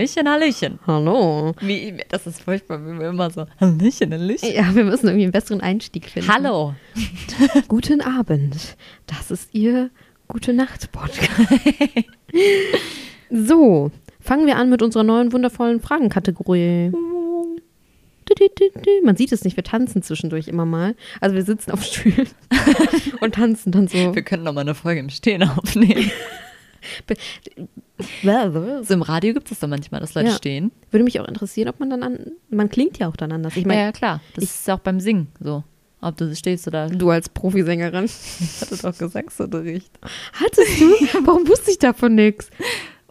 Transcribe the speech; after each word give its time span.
Hallöchen, 0.00 0.26
Hallöchen. 0.26 0.78
Hallo. 0.86 1.52
Wie, 1.60 1.94
das 2.08 2.26
ist 2.26 2.42
furchtbar, 2.42 2.80
wie 2.86 2.98
wir 2.98 3.10
immer 3.10 3.28
so 3.28 3.44
Hallöchen, 3.60 4.10
Hallöchen. 4.14 4.50
Ja, 4.50 4.74
wir 4.74 4.84
müssen 4.84 5.08
irgendwie 5.08 5.24
einen 5.24 5.32
besseren 5.32 5.60
Einstieg 5.60 6.08
finden. 6.08 6.32
Hallo. 6.32 6.74
Guten 7.68 8.00
Abend. 8.00 8.78
Das 9.06 9.30
ist 9.30 9.54
Ihr 9.54 9.90
Gute 10.26 10.54
Nacht 10.54 10.90
Podcast. 10.90 11.30
so, 13.30 13.90
fangen 14.20 14.46
wir 14.46 14.56
an 14.56 14.70
mit 14.70 14.80
unserer 14.80 15.02
neuen 15.02 15.34
wundervollen 15.34 15.82
Fragenkategorie. 15.82 16.92
Man 19.04 19.16
sieht 19.16 19.32
es 19.32 19.44
nicht, 19.44 19.56
wir 19.56 19.64
tanzen 19.64 20.02
zwischendurch 20.02 20.48
immer 20.48 20.64
mal. 20.64 20.94
Also 21.20 21.36
wir 21.36 21.42
sitzen 21.42 21.72
auf 21.72 21.84
Stühlen 21.84 22.28
und 23.20 23.34
tanzen 23.34 23.70
dann 23.70 23.86
so. 23.86 24.14
Wir 24.14 24.22
können 24.22 24.44
noch 24.44 24.54
mal 24.54 24.62
eine 24.62 24.74
Folge 24.74 25.00
im 25.00 25.10
Stehen 25.10 25.42
aufnehmen. 25.42 26.10
So 28.82 28.94
im 28.94 29.02
Radio 29.02 29.34
gibt 29.34 29.50
es 29.50 29.58
doch 29.60 29.68
manchmal, 29.68 30.00
dass 30.00 30.14
Leute 30.14 30.28
Ja. 30.28 30.34
stehen. 30.36 30.70
Würde 30.90 31.04
mich 31.04 31.18
auch 31.20 31.28
interessieren, 31.28 31.68
ob 31.68 31.80
man 31.80 31.90
dann 31.90 32.02
an. 32.02 32.18
Man 32.48 32.68
klingt 32.68 32.98
ja 32.98 33.08
auch 33.08 33.16
dann 33.16 33.32
anders. 33.32 33.54
Ich 33.56 33.62
Ja, 33.62 33.68
meine, 33.68 33.80
ja, 33.82 33.92
klar. 33.92 34.20
Das 34.34 34.44
ist 34.44 34.70
auch 34.70 34.78
beim 34.80 35.00
Singen 35.00 35.28
so. 35.40 35.64
Ob 36.02 36.16
du 36.16 36.34
stehst 36.34 36.66
oder. 36.66 36.88
du 36.88 37.10
als 37.10 37.28
Profisängerin. 37.28 38.04
Ich 38.40 38.60
hatte 38.62 38.76
doch 38.78 38.96
Gesangsunterricht. 38.96 39.90
Hattest 40.32 40.80
du? 40.80 40.84
Warum 41.26 41.46
wusste 41.46 41.70
ich 41.70 41.78
davon 41.78 42.14
nichts? 42.14 42.48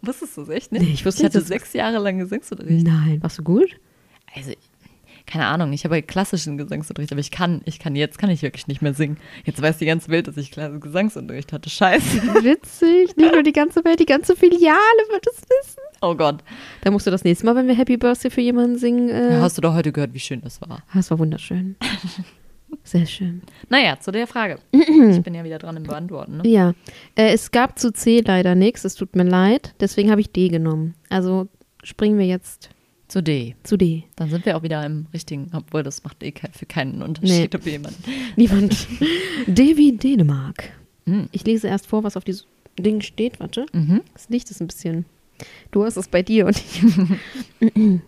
Wusstest 0.02 0.36
du 0.36 0.42
es 0.42 0.48
echt 0.48 0.72
nicht? 0.72 0.82
Nee, 0.82 0.92
ich 0.94 1.04
wusste 1.06 1.22
ich 1.22 1.26
hatte 1.26 1.40
sechs 1.40 1.72
Jahre 1.72 1.98
lang 1.98 2.18
Gesangsunterricht. 2.18 2.84
Nein, 2.86 3.18
warst 3.22 3.38
du 3.38 3.42
gut? 3.42 3.76
Also, 4.34 4.52
keine 5.30 5.46
Ahnung, 5.46 5.72
ich 5.72 5.84
habe 5.84 5.94
halt 5.94 6.08
klassischen 6.08 6.58
Gesangsunterricht, 6.58 7.12
aber 7.12 7.20
ich 7.20 7.30
kann, 7.30 7.62
ich 7.64 7.78
kann, 7.78 7.94
jetzt 7.94 8.18
kann 8.18 8.30
ich 8.30 8.42
wirklich 8.42 8.66
nicht 8.66 8.82
mehr 8.82 8.94
singen. 8.94 9.16
Jetzt 9.44 9.62
weiß 9.62 9.78
die 9.78 9.86
ganze 9.86 10.08
Welt, 10.10 10.26
dass 10.26 10.36
ich 10.36 10.50
klassischen 10.50 10.80
Gesangsunterricht 10.80 11.52
hatte. 11.52 11.70
Scheiße. 11.70 12.22
Witzig. 12.42 13.16
Nicht 13.16 13.32
nur 13.32 13.42
die 13.42 13.52
ganze 13.52 13.84
Welt, 13.84 14.00
die 14.00 14.06
ganze 14.06 14.34
Filiale 14.34 15.02
wird 15.10 15.26
es 15.26 15.40
wissen. 15.42 15.80
Oh 16.02 16.14
Gott. 16.14 16.42
Da 16.82 16.90
musst 16.90 17.06
du 17.06 17.10
das 17.10 17.22
nächste 17.24 17.46
Mal, 17.46 17.54
wenn 17.54 17.68
wir 17.68 17.76
Happy 17.76 17.96
Birthday 17.96 18.30
für 18.30 18.40
jemanden 18.40 18.76
singen. 18.78 19.08
Äh, 19.08 19.34
Ja, 19.34 19.40
hast 19.42 19.56
du 19.56 19.62
doch 19.62 19.74
heute 19.74 19.92
gehört, 19.92 20.14
wie 20.14 20.20
schön 20.20 20.40
das 20.40 20.60
war. 20.60 20.82
Ah, 20.92 20.98
es 20.98 21.10
war 21.10 21.18
wunderschön. 21.18 21.76
Sehr 22.84 23.06
schön. 23.06 23.42
Naja, 23.68 23.98
zu 24.00 24.10
der 24.10 24.26
Frage. 24.26 24.58
ich 24.72 25.22
bin 25.22 25.34
ja 25.34 25.44
wieder 25.44 25.58
dran 25.58 25.76
im 25.76 25.82
Beantworten. 25.84 26.38
Ne? 26.38 26.48
Ja, 26.48 26.72
äh, 27.14 27.32
es 27.32 27.50
gab 27.50 27.78
zu 27.78 27.92
C 27.92 28.22
leider 28.24 28.54
nichts. 28.54 28.84
Es 28.84 28.94
tut 28.94 29.14
mir 29.14 29.24
leid. 29.24 29.74
Deswegen 29.80 30.10
habe 30.10 30.20
ich 30.20 30.32
D 30.32 30.48
genommen. 30.48 30.94
Also 31.08 31.48
springen 31.82 32.18
wir 32.18 32.26
jetzt 32.26 32.70
Zu 33.10 33.22
D. 33.22 33.56
zu 33.64 33.76
D. 33.76 34.04
Dann 34.16 34.30
sind 34.30 34.46
wir 34.46 34.56
auch 34.56 34.62
wieder 34.62 34.86
im 34.86 35.06
richtigen, 35.12 35.50
obwohl 35.52 35.82
das 35.82 36.04
macht 36.04 36.22
eh 36.22 36.32
für 36.52 36.66
keinen 36.66 37.02
Unterschied, 37.02 37.52
Nee. 37.52 37.58
ob 37.58 37.66
jemand. 37.66 37.96
Niemand. 38.36 38.86
D 39.46 39.76
wie 39.76 39.92
Dänemark. 39.96 40.70
Hm. 41.06 41.28
Ich 41.32 41.44
lese 41.44 41.66
erst 41.68 41.86
vor, 41.88 42.04
was 42.04 42.16
auf 42.16 42.22
diesem 42.24 42.46
Ding 42.78 43.00
steht. 43.00 43.40
Warte. 43.40 43.66
Mhm. 43.72 44.02
Das 44.12 44.28
Licht 44.28 44.50
ist 44.50 44.60
ein 44.60 44.68
bisschen. 44.68 45.06
Du 45.72 45.84
hast 45.84 45.96
es 45.96 46.06
bei 46.08 46.22
dir 46.22 46.46
und 46.46 46.56
ich. 46.56 46.80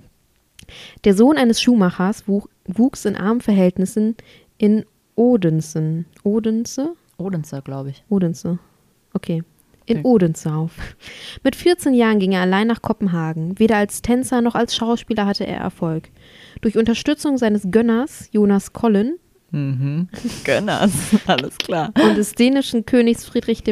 Der 1.05 1.15
Sohn 1.15 1.37
eines 1.37 1.61
Schuhmachers 1.61 2.29
wuch, 2.29 2.47
wuchs 2.67 3.05
in 3.05 3.17
armen 3.17 3.41
Verhältnissen 3.41 4.17
in 4.59 4.85
Odense. 5.17 6.05
Odense? 6.23 6.95
Odense, 7.19 7.61
glaube 7.63 7.91
ich. 7.91 8.05
Odense. 8.09 8.59
Okay. 9.13 9.43
In 9.87 9.99
Okay. 9.99 10.07
Odense 10.07 10.53
auf. 10.53 10.73
Mit 11.43 11.57
14 11.57 11.95
Jahren 11.95 12.19
ging 12.19 12.33
er 12.33 12.43
allein 12.43 12.67
nach 12.69 12.83
Kopenhagen. 12.83 13.59
Weder 13.59 13.77
als 13.77 14.03
Tänzer 14.03 14.41
noch 14.41 14.55
als 14.55 14.77
Schauspieler 14.77 15.27
hatte 15.27 15.47
er 15.47 15.59
Erfolg. 15.59 16.09
Durch 16.61 16.77
Unterstützung 16.79 17.39
seines 17.39 17.69
Gönners, 17.71 18.29
Jonas 18.33 18.73
Collin, 18.73 19.17
Mhm. 19.55 20.09
Gönners. 20.45 20.93
Alles 21.27 21.59
klar. 21.59 21.93
und 22.03 22.17
des 22.17 22.33
dänischen 22.33 22.87
Königs 22.87 23.27
Friedrich 23.27 23.63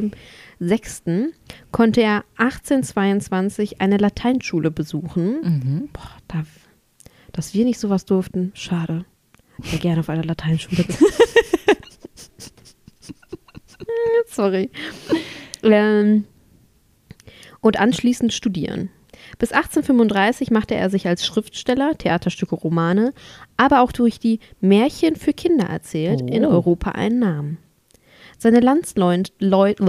VI. 0.59 1.29
konnte 1.73 2.03
er 2.03 2.25
1822 2.37 3.81
eine 3.81 3.97
Lateinschule 3.97 4.71
besuchen. 4.71 5.41
Mhm. 5.43 5.89
Boah, 5.91 6.11
da, 6.29 6.43
dass 7.33 7.55
wir 7.55 7.65
nicht 7.65 7.81
sowas 7.81 8.05
durften, 8.05 8.53
schade. 8.55 9.07
Ich 9.63 9.73
wäre 9.73 9.81
gerne 9.81 10.01
auf 10.01 10.11
einer 10.11 10.25
Lateinschule. 10.25 10.85
Sorry. 14.27 14.71
Ähm, 15.65 16.25
und 17.61 17.79
anschließend 17.79 18.33
studieren. 18.33 18.91
Bis 19.39 19.53
1835 19.53 20.51
machte 20.51 20.75
er 20.75 20.89
sich 20.89 21.07
als 21.07 21.27
Schriftsteller, 21.27 21.97
Theaterstücke, 21.99 22.55
Romane, 22.55 23.13
aber 23.57 23.83
auch 23.83 23.93
durch 23.93 24.19
die 24.19 24.41
Märchen 24.61 25.15
für 25.17 25.33
Kinder 25.35 25.67
erzählt, 25.67 26.23
in 26.23 26.45
Oh. 26.47 26.51
Europa 26.51 26.93
einen 26.93 27.19
Namen. 27.19 27.59
Seine 28.39 28.61
Landsleute, 28.61 29.33
Leut- 29.39 29.81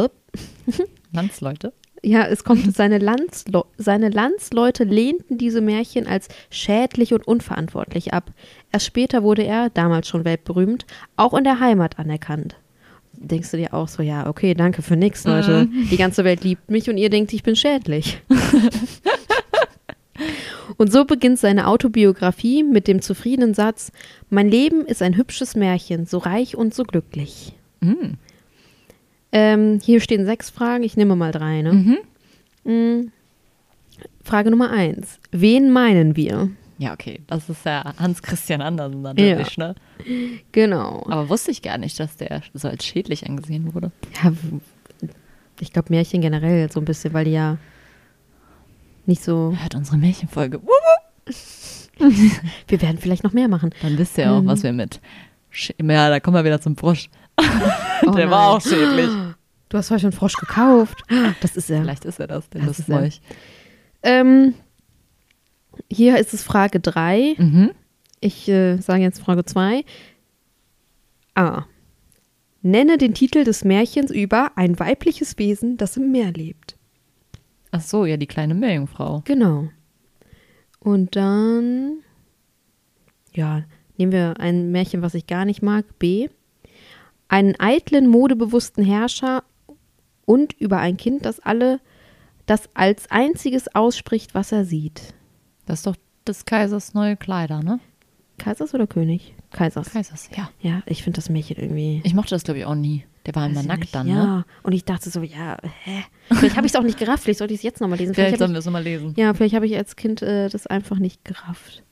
Landsleute. 1.14 1.74
ja, 2.04 2.26
es 2.26 2.44
kommt, 2.44 2.76
seine, 2.76 2.98
Landsleu 2.98 3.62
seine 3.78 4.10
Landsleute 4.10 4.84
lehnten 4.84 5.38
diese 5.38 5.62
Märchen 5.62 6.08
als 6.08 6.28
schädlich 6.50 7.14
und 7.14 7.26
unverantwortlich 7.26 8.14
ab. 8.14 8.32
Erst 8.74 8.86
später 8.88 9.24
wurde 9.24 9.44
er, 9.44 9.70
damals 9.70 10.08
schon 10.10 10.26
weltberühmt, 10.26 10.86
auch 11.16 11.34
in 11.34 11.46
der 11.46 11.60
Heimat 11.62 12.00
anerkannt. 12.00 12.58
Denkst 13.24 13.52
du 13.52 13.58
dir 13.58 13.74
auch 13.74 13.88
so, 13.88 14.02
ja, 14.02 14.28
okay, 14.28 14.54
danke 14.54 14.82
für 14.82 14.96
nix, 14.96 15.26
Leute. 15.26 15.68
Die 15.92 15.98
ganze 15.98 16.24
Welt 16.24 16.44
liebt 16.44 16.72
mich 16.72 16.90
und 16.90 16.98
ihr 16.98 17.10
denkt, 17.10 17.34
ich 17.34 17.44
bin 17.44 17.56
schädlich. 17.56 18.22
und 20.78 20.92
so 20.92 21.06
beginnt 21.06 21.38
seine 21.38 21.68
Autobiografie 21.68 22.64
mit 22.64 22.88
dem 22.88 23.02
zufriedenen 23.02 23.54
Satz: 23.54 23.92
Mein 24.30 24.50
Leben 24.50 24.86
ist 24.86 25.04
ein 25.04 25.18
hübsches 25.18 25.56
Märchen, 25.56 26.08
so 26.08 26.18
reich 26.18 26.58
und 26.58 26.74
so 26.74 26.84
glücklich. 26.84 27.54
Mhm. 27.80 28.16
Ähm, 29.32 29.80
hier 29.84 30.02
stehen 30.02 30.26
sechs 30.26 30.50
Fragen, 30.50 30.84
ich 30.84 30.98
nehme 30.98 31.16
mal 31.16 31.32
drei, 31.32 31.62
ne? 31.62 31.74
Mhm. 31.74 31.98
Mm. 32.64 33.12
Frage 34.24 34.52
Nummer 34.52 34.72
eins. 34.72 35.20
Wen 35.32 35.72
meinen 35.72 36.16
wir? 36.16 36.52
Ja, 36.82 36.94
okay. 36.94 37.22
Das 37.28 37.48
ist 37.48 37.64
ja 37.64 37.94
Hans 38.00 38.24
Christian 38.24 38.60
Andersen 38.60 39.04
natürlich, 39.04 39.56
ne? 39.56 39.76
Genau. 40.52 41.06
Aber 41.08 41.30
wusste 41.30 41.52
ich 41.52 41.62
gar 41.62 41.78
nicht, 41.78 42.00
dass 42.00 42.18
der 42.18 42.42
so 42.56 42.68
als 42.70 42.84
schädlich 42.84 43.30
angesehen 43.30 43.76
wurde. 43.76 43.92
Ja, 44.24 44.34
ich 45.60 45.72
glaube 45.72 45.94
Märchen 45.94 46.22
generell 46.22 46.72
so 46.72 46.80
ein 46.80 46.86
bisschen, 46.86 47.14
weil 47.14 47.26
die 47.26 47.34
ja 47.34 47.58
nicht 49.06 49.22
so. 49.24 49.56
Hört 49.62 49.76
unsere 49.76 49.98
Märchenfolge. 49.98 50.60
Wir 52.68 52.82
werden 52.82 52.98
vielleicht 52.98 53.24
noch 53.24 53.34
mehr 53.34 53.48
machen. 53.48 53.70
Dann 53.84 53.96
wisst 54.00 54.18
ihr 54.18 54.32
auch, 54.32 54.42
Mhm. 54.42 54.48
was 54.48 54.64
wir 54.64 54.74
mit. 54.74 55.00
Sch 55.52 55.74
ja, 55.80 56.10
da 56.10 56.20
kommen 56.20 56.36
wir 56.38 56.46
wieder 56.46 56.62
zum 56.62 56.76
Frosch. 56.78 57.10
Oh 58.04 58.10
der 58.14 58.26
nein. 58.26 58.32
war 58.32 58.48
auch 58.56 58.62
schädlich. 58.62 59.12
Du 59.70 59.78
hast 59.78 59.92
heute 59.92 60.08
einen 60.08 60.12
Frosch 60.14 60.34
gekauft. 60.34 61.04
Das 61.42 61.56
ist 61.56 61.70
er. 61.70 61.82
Vielleicht 61.82 62.06
ist 62.06 62.20
er 62.20 62.26
das, 62.26 62.50
der 62.50 62.62
Das 62.62 62.80
ist. 62.80 62.88
Lustmolch. 62.88 63.22
Ähm, 64.02 64.56
hier 65.90 66.18
ist 66.18 66.34
es 66.34 66.44
Frage 66.44 66.80
3. 66.80 67.36
Mhm. 67.38 67.72
Ich 68.20 68.48
äh, 68.48 68.78
sage 68.78 69.04
jetzt 69.04 69.20
Frage 69.20 69.46
2. 69.46 69.84
A. 71.36 71.66
Nenne 72.62 72.98
den 72.98 73.14
Titel 73.14 73.44
des 73.44 73.64
Märchens 73.64 74.12
über 74.12 74.52
ein 74.56 74.80
weibliches 74.80 75.38
Wesen, 75.40 75.78
das 75.78 75.98
im 75.98 76.12
Meer 76.12 76.32
lebt. 76.32 76.78
Ach 77.72 77.82
so, 77.82 78.06
ja, 78.06 78.18
die 78.18 78.28
kleine 78.28 78.54
Meerjungfrau. 78.54 79.22
Genau. 79.26 79.70
Und 80.80 81.16
dann, 81.16 82.00
ja, 83.34 83.64
nehmen 83.98 84.12
wir 84.12 84.40
ein 84.40 84.72
Märchen, 84.72 85.02
was 85.02 85.16
ich 85.16 85.26
gar 85.26 85.46
nicht 85.46 85.62
mag. 85.62 85.86
B. 85.98 86.28
Einen 87.28 87.56
eitlen, 87.60 88.08
modebewussten 88.08 88.84
Herrscher 88.84 89.44
und 90.26 90.54
über 90.54 90.80
ein 90.80 90.98
Kind, 90.98 91.26
das 91.26 91.40
alle, 91.40 91.80
das 92.46 92.70
als 92.74 93.10
einziges 93.10 93.74
ausspricht, 93.74 94.36
was 94.36 94.52
er 94.52 94.66
sieht. 94.66 95.14
Das 95.66 95.80
ist 95.80 95.88
doch 95.88 95.96
des 96.28 96.46
Kaisers 96.46 96.94
neue 96.94 97.18
Kleider, 97.18 97.62
ne? 97.62 97.80
Kaisers 98.38 98.74
oder 98.74 98.88
König? 98.88 99.36
Kaisers. 99.52 99.92
Kaisers, 99.92 100.30
ja. 100.36 100.50
Ja, 100.62 100.82
ich 100.86 101.04
finde 101.04 101.18
das 101.18 101.30
Märchen 101.30 101.58
irgendwie. 101.58 102.02
Ich 102.04 102.14
mochte 102.14 102.32
das, 102.32 102.44
glaube 102.44 102.60
ich, 102.60 102.66
auch 102.66 102.76
nie. 102.76 103.06
Der 103.26 103.36
war 103.36 103.46
immer 103.46 103.62
nackt 103.62 103.82
nicht. 103.82 103.96
dann, 103.96 104.08
ja. 104.08 104.38
ne? 104.38 104.46
und 104.64 104.72
ich 104.74 104.84
dachte 104.84 105.12
so, 105.12 105.22
ja, 105.22 105.58
hä? 105.84 106.04
Vielleicht 106.34 106.58
habe 106.58 106.66
ich 106.66 106.74
es 106.74 106.80
auch 106.80 106.84
nicht 106.84 106.98
gerafft, 106.98 107.24
vielleicht 107.24 107.40
sollte 107.40 107.54
ich 107.54 107.60
es 107.60 107.64
jetzt 107.64 107.82
nochmal 107.82 108.00
lesen. 108.00 108.16
Vielleicht 108.16 108.34
hab 108.34 108.40
sollen 108.40 108.54
wir 108.54 108.60
es 108.60 108.66
nochmal 108.66 108.84
lesen. 108.84 109.14
Ja, 109.18 109.34
vielleicht 109.34 109.54
habe 109.54 109.66
ich 109.68 109.76
als 109.76 109.96
Kind 109.96 110.22
äh, 110.22 110.50
das 110.50 110.66
einfach 110.66 110.98
nicht 110.98 111.24
gerafft. 111.26 111.84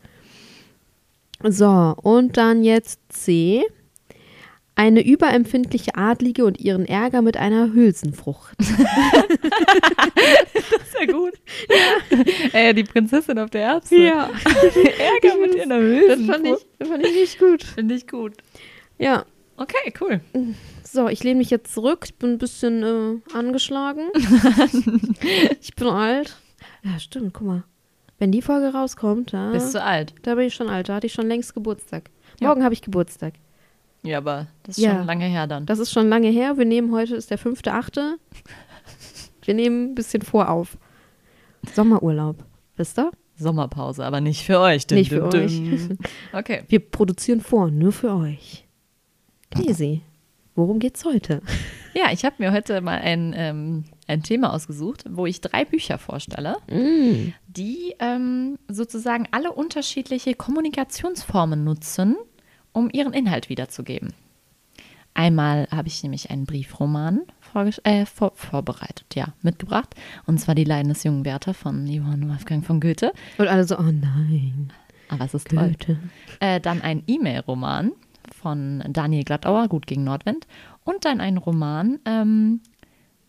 So, 1.44 1.94
und 2.02 2.38
dann 2.38 2.64
jetzt 2.64 3.00
C. 3.10 3.64
Eine 4.80 5.06
überempfindliche 5.06 5.96
Adlige 5.96 6.46
und 6.46 6.58
ihren 6.58 6.86
Ärger 6.86 7.22
mit 7.22 7.36
einer 7.36 7.74
Hülsenfrucht. 7.74 8.56
Sehr 10.94 11.08
gut. 11.08 11.34
Ey, 12.54 12.74
die 12.74 12.86
Prinzessin 12.86 13.40
auf 13.40 13.50
der 13.50 13.64
Erbse. 13.64 13.98
Ja. 13.98 14.30
Ärger 14.46 15.38
mit 15.42 15.56
ihren 15.56 15.70
Das 15.70 15.80
Hülsen. 15.82 16.26
fand 16.28 16.48
ich, 16.48 16.66
das 16.78 16.88
fand 16.88 17.06
ich 17.06 17.14
nicht 17.14 17.40
gut. 17.40 17.64
Finde 17.64 17.96
ich 17.96 18.08
gut. 18.08 18.36
Ja. 18.98 19.26
Okay, 19.58 19.94
cool. 20.00 20.22
So, 20.84 21.10
ich 21.10 21.26
lehne 21.26 21.40
mich 21.40 21.50
jetzt 21.50 21.74
zurück. 21.74 22.04
Ich 22.06 22.16
bin 22.16 22.30
ein 22.32 22.38
bisschen 22.38 22.82
äh, 22.82 23.18
angeschlagen. 23.38 24.08
ich 25.60 25.76
bin 25.76 25.88
alt. 25.88 26.38
Ja, 26.84 26.98
stimmt, 27.00 27.34
guck 27.34 27.48
mal. 27.48 27.64
Wenn 28.18 28.32
die 28.32 28.42
Folge 28.42 28.70
rauskommt, 28.74 29.34
da, 29.34 29.52
Bist 29.52 29.76
du 29.76 29.84
alt? 29.84 30.14
da 30.22 30.36
bin 30.36 30.46
ich 30.48 30.56
schon 30.56 30.70
alt. 30.70 30.88
Da 30.88 30.96
hatte 30.96 31.08
ich 31.08 31.14
schon 31.14 31.28
längst 31.28 31.54
Geburtstag. 31.54 32.10
Ja. 32.40 32.48
Morgen 32.48 32.64
habe 32.64 32.74
ich 32.74 32.82
Geburtstag. 32.82 33.34
Ja, 34.04 34.18
aber 34.20 34.48
das 34.64 34.78
ist 34.78 34.84
Ja. 34.84 34.96
schon 34.98 35.06
lange 35.06 35.26
her 35.26 35.48
dann. 35.48 35.66
Das 35.66 35.80
ist 35.80 35.92
schon 35.92 36.08
lange 36.10 36.30
her. 36.30 36.58
Wir 36.58 36.66
nehmen 36.66 36.92
heute, 36.94 37.16
ist 37.16 37.32
der 37.32 37.38
5.8. 37.40 38.18
Wir 39.44 39.54
nehmen 39.54 39.92
ein 39.92 39.96
bisschen 39.96 40.22
vorauf. 40.22 40.78
Sommerurlaub. 41.74 42.44
Wisst 42.78 42.98
ihr? 43.00 43.12
Sommerpause, 43.36 44.06
aber 44.06 44.22
nicht 44.22 44.44
für 44.46 44.60
euch. 44.60 44.86
Dum, 44.88 44.98
Nicht 44.98 45.10
für 45.10 45.20
dum, 45.30 45.40
euch. 45.42 45.62
Okay. 46.34 46.64
Wir 46.68 46.80
produzieren 46.80 47.42
vor, 47.42 47.70
nur 47.72 47.92
für 47.92 48.14
euch. 48.14 48.66
Knesi, 49.52 50.02
worum 50.56 50.80
geht's 50.80 51.06
heute? 51.06 51.42
Ja, 51.94 52.12
ich 52.12 52.24
habe 52.26 52.36
mir 52.40 52.52
heute 52.52 52.82
mal 52.82 53.00
ein, 53.00 53.34
ähm, 53.36 53.84
ein 54.08 54.22
Thema 54.24 54.54
ausgesucht, 54.54 55.06
wo 55.10 55.26
ich 55.26 55.42
drei 55.42 55.66
Bücher 55.66 55.98
vorstelle, 55.98 56.58
Mm. 56.70 57.34
die 57.48 57.96
ähm, 58.00 58.60
sozusagen 58.68 59.28
alle 59.32 59.52
unterschiedliche 59.54 60.36
Kommunikationsformen 60.36 61.64
nutzen, 61.64 62.16
um 62.72 62.90
ihren 62.92 63.14
Inhalt 63.14 63.50
wiederzugeben. 63.50 64.14
Einmal 65.14 65.68
habe 65.72 65.88
ich 65.88 66.02
nämlich 66.04 66.30
einen 66.30 66.46
Briefroman 66.46 67.22
äh, 67.84 68.06
vor 68.06 68.32
vorbereitet, 68.36 69.16
ja, 69.16 69.34
mitgebracht. 69.42 69.96
Und 70.26 70.40
zwar 70.40 70.56
Die 70.56 70.64
Leiden 70.64 70.90
des 70.90 71.04
jungen 71.04 71.26
Werther 71.26 71.54
von 71.54 71.88
Johann 71.88 72.30
Wolfgang 72.30 72.66
von 72.66 72.80
Goethe. 72.80 73.12
Und 73.38 73.48
alle 73.48 73.66
so, 73.66 73.78
oh 73.78 73.92
nein, 73.92 74.72
Aber 75.10 75.26
es 75.26 75.34
ist 75.34 75.50
toll. 75.50 75.76
Goethe. 75.78 76.00
Äh, 76.40 76.62
dann 76.62 76.82
ein 76.82 77.04
E-Mail-Roman 77.08 77.92
von 78.32 78.84
Daniel 78.88 79.24
Glattauer, 79.24 79.68
Gut 79.68 79.88
gegen 79.88 80.04
Nordwind. 80.04 80.48
Und 80.86 81.06
dann 81.06 81.20
ein 81.20 81.38
Roman, 81.38 82.00
ähm, 82.06 82.62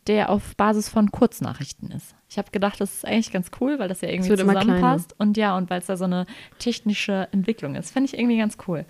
der 0.07 0.31
auf 0.31 0.57
Basis 0.57 0.89
von 0.89 1.11
Kurznachrichten 1.11 1.91
ist. 1.91 2.15
Ich 2.29 2.39
habe 2.39 2.51
gedacht, 2.51 2.81
das 2.81 2.95
ist 2.95 3.05
eigentlich 3.05 3.33
ganz 3.33 3.51
cool, 3.61 3.79
weil 3.79 3.89
das 3.89 4.01
ja 4.01 4.09
irgendwie 4.09 4.33
immer 4.35 4.61
zusammenpasst. 4.61 5.15
Und 5.19 5.37
ja, 5.37 5.57
und 5.57 5.71
weil 5.71 5.81
es 5.81 5.87
da 5.87 5.97
so 5.97 6.05
eine 6.05 6.27
technische 6.59 7.29
Entwicklung 7.33 7.75
ist. 7.75 7.91
Fände 7.91 8.07
ich 8.07 8.19
irgendwie 8.19 8.39
ganz 8.39 8.57
cool. 8.69 8.87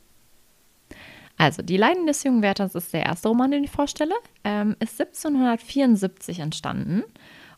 Also, 1.40 1.62
Die 1.62 1.78
Leiden 1.78 2.06
des 2.06 2.22
jungen 2.22 2.42
Werthers 2.42 2.74
ist 2.74 2.92
der 2.92 3.06
erste 3.06 3.28
Roman, 3.28 3.50
den 3.50 3.64
ich 3.64 3.70
vorstelle. 3.70 4.12
Ähm, 4.44 4.76
ist 4.78 5.00
1774 5.00 6.40
entstanden. 6.40 7.02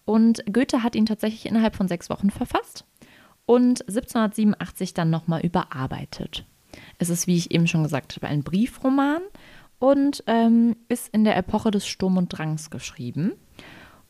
Und 0.05 0.45
Goethe 0.53 0.85
hat 0.85 0.95
ihn 0.95 1.05
tatsächlich 1.05 1.47
innerhalb 1.47 1.75
von 1.75 1.89
sechs 1.89 2.09
Wochen 2.09 2.31
verfasst 2.31 2.85
und 3.45 3.81
1787 3.89 4.95
dann 4.95 5.11
nochmal 5.11 5.41
überarbeitet. 5.41 6.45
Es 6.99 7.11
ist, 7.11 7.27
wie 7.27 7.37
ich 7.37 7.51
eben 7.51 7.67
schon 7.67 7.83
gesagt 7.83 8.15
habe, 8.15 8.29
ein 8.29 8.45
Briefroman 8.45 9.23
und 9.81 10.23
ähm, 10.29 10.77
ist 10.87 11.09
in 11.09 11.25
der 11.25 11.37
Epoche 11.37 11.73
des 11.73 11.85
Sturm 11.85 12.19
und 12.19 12.29
Drangs 12.29 12.71
geschrieben. 12.71 13.33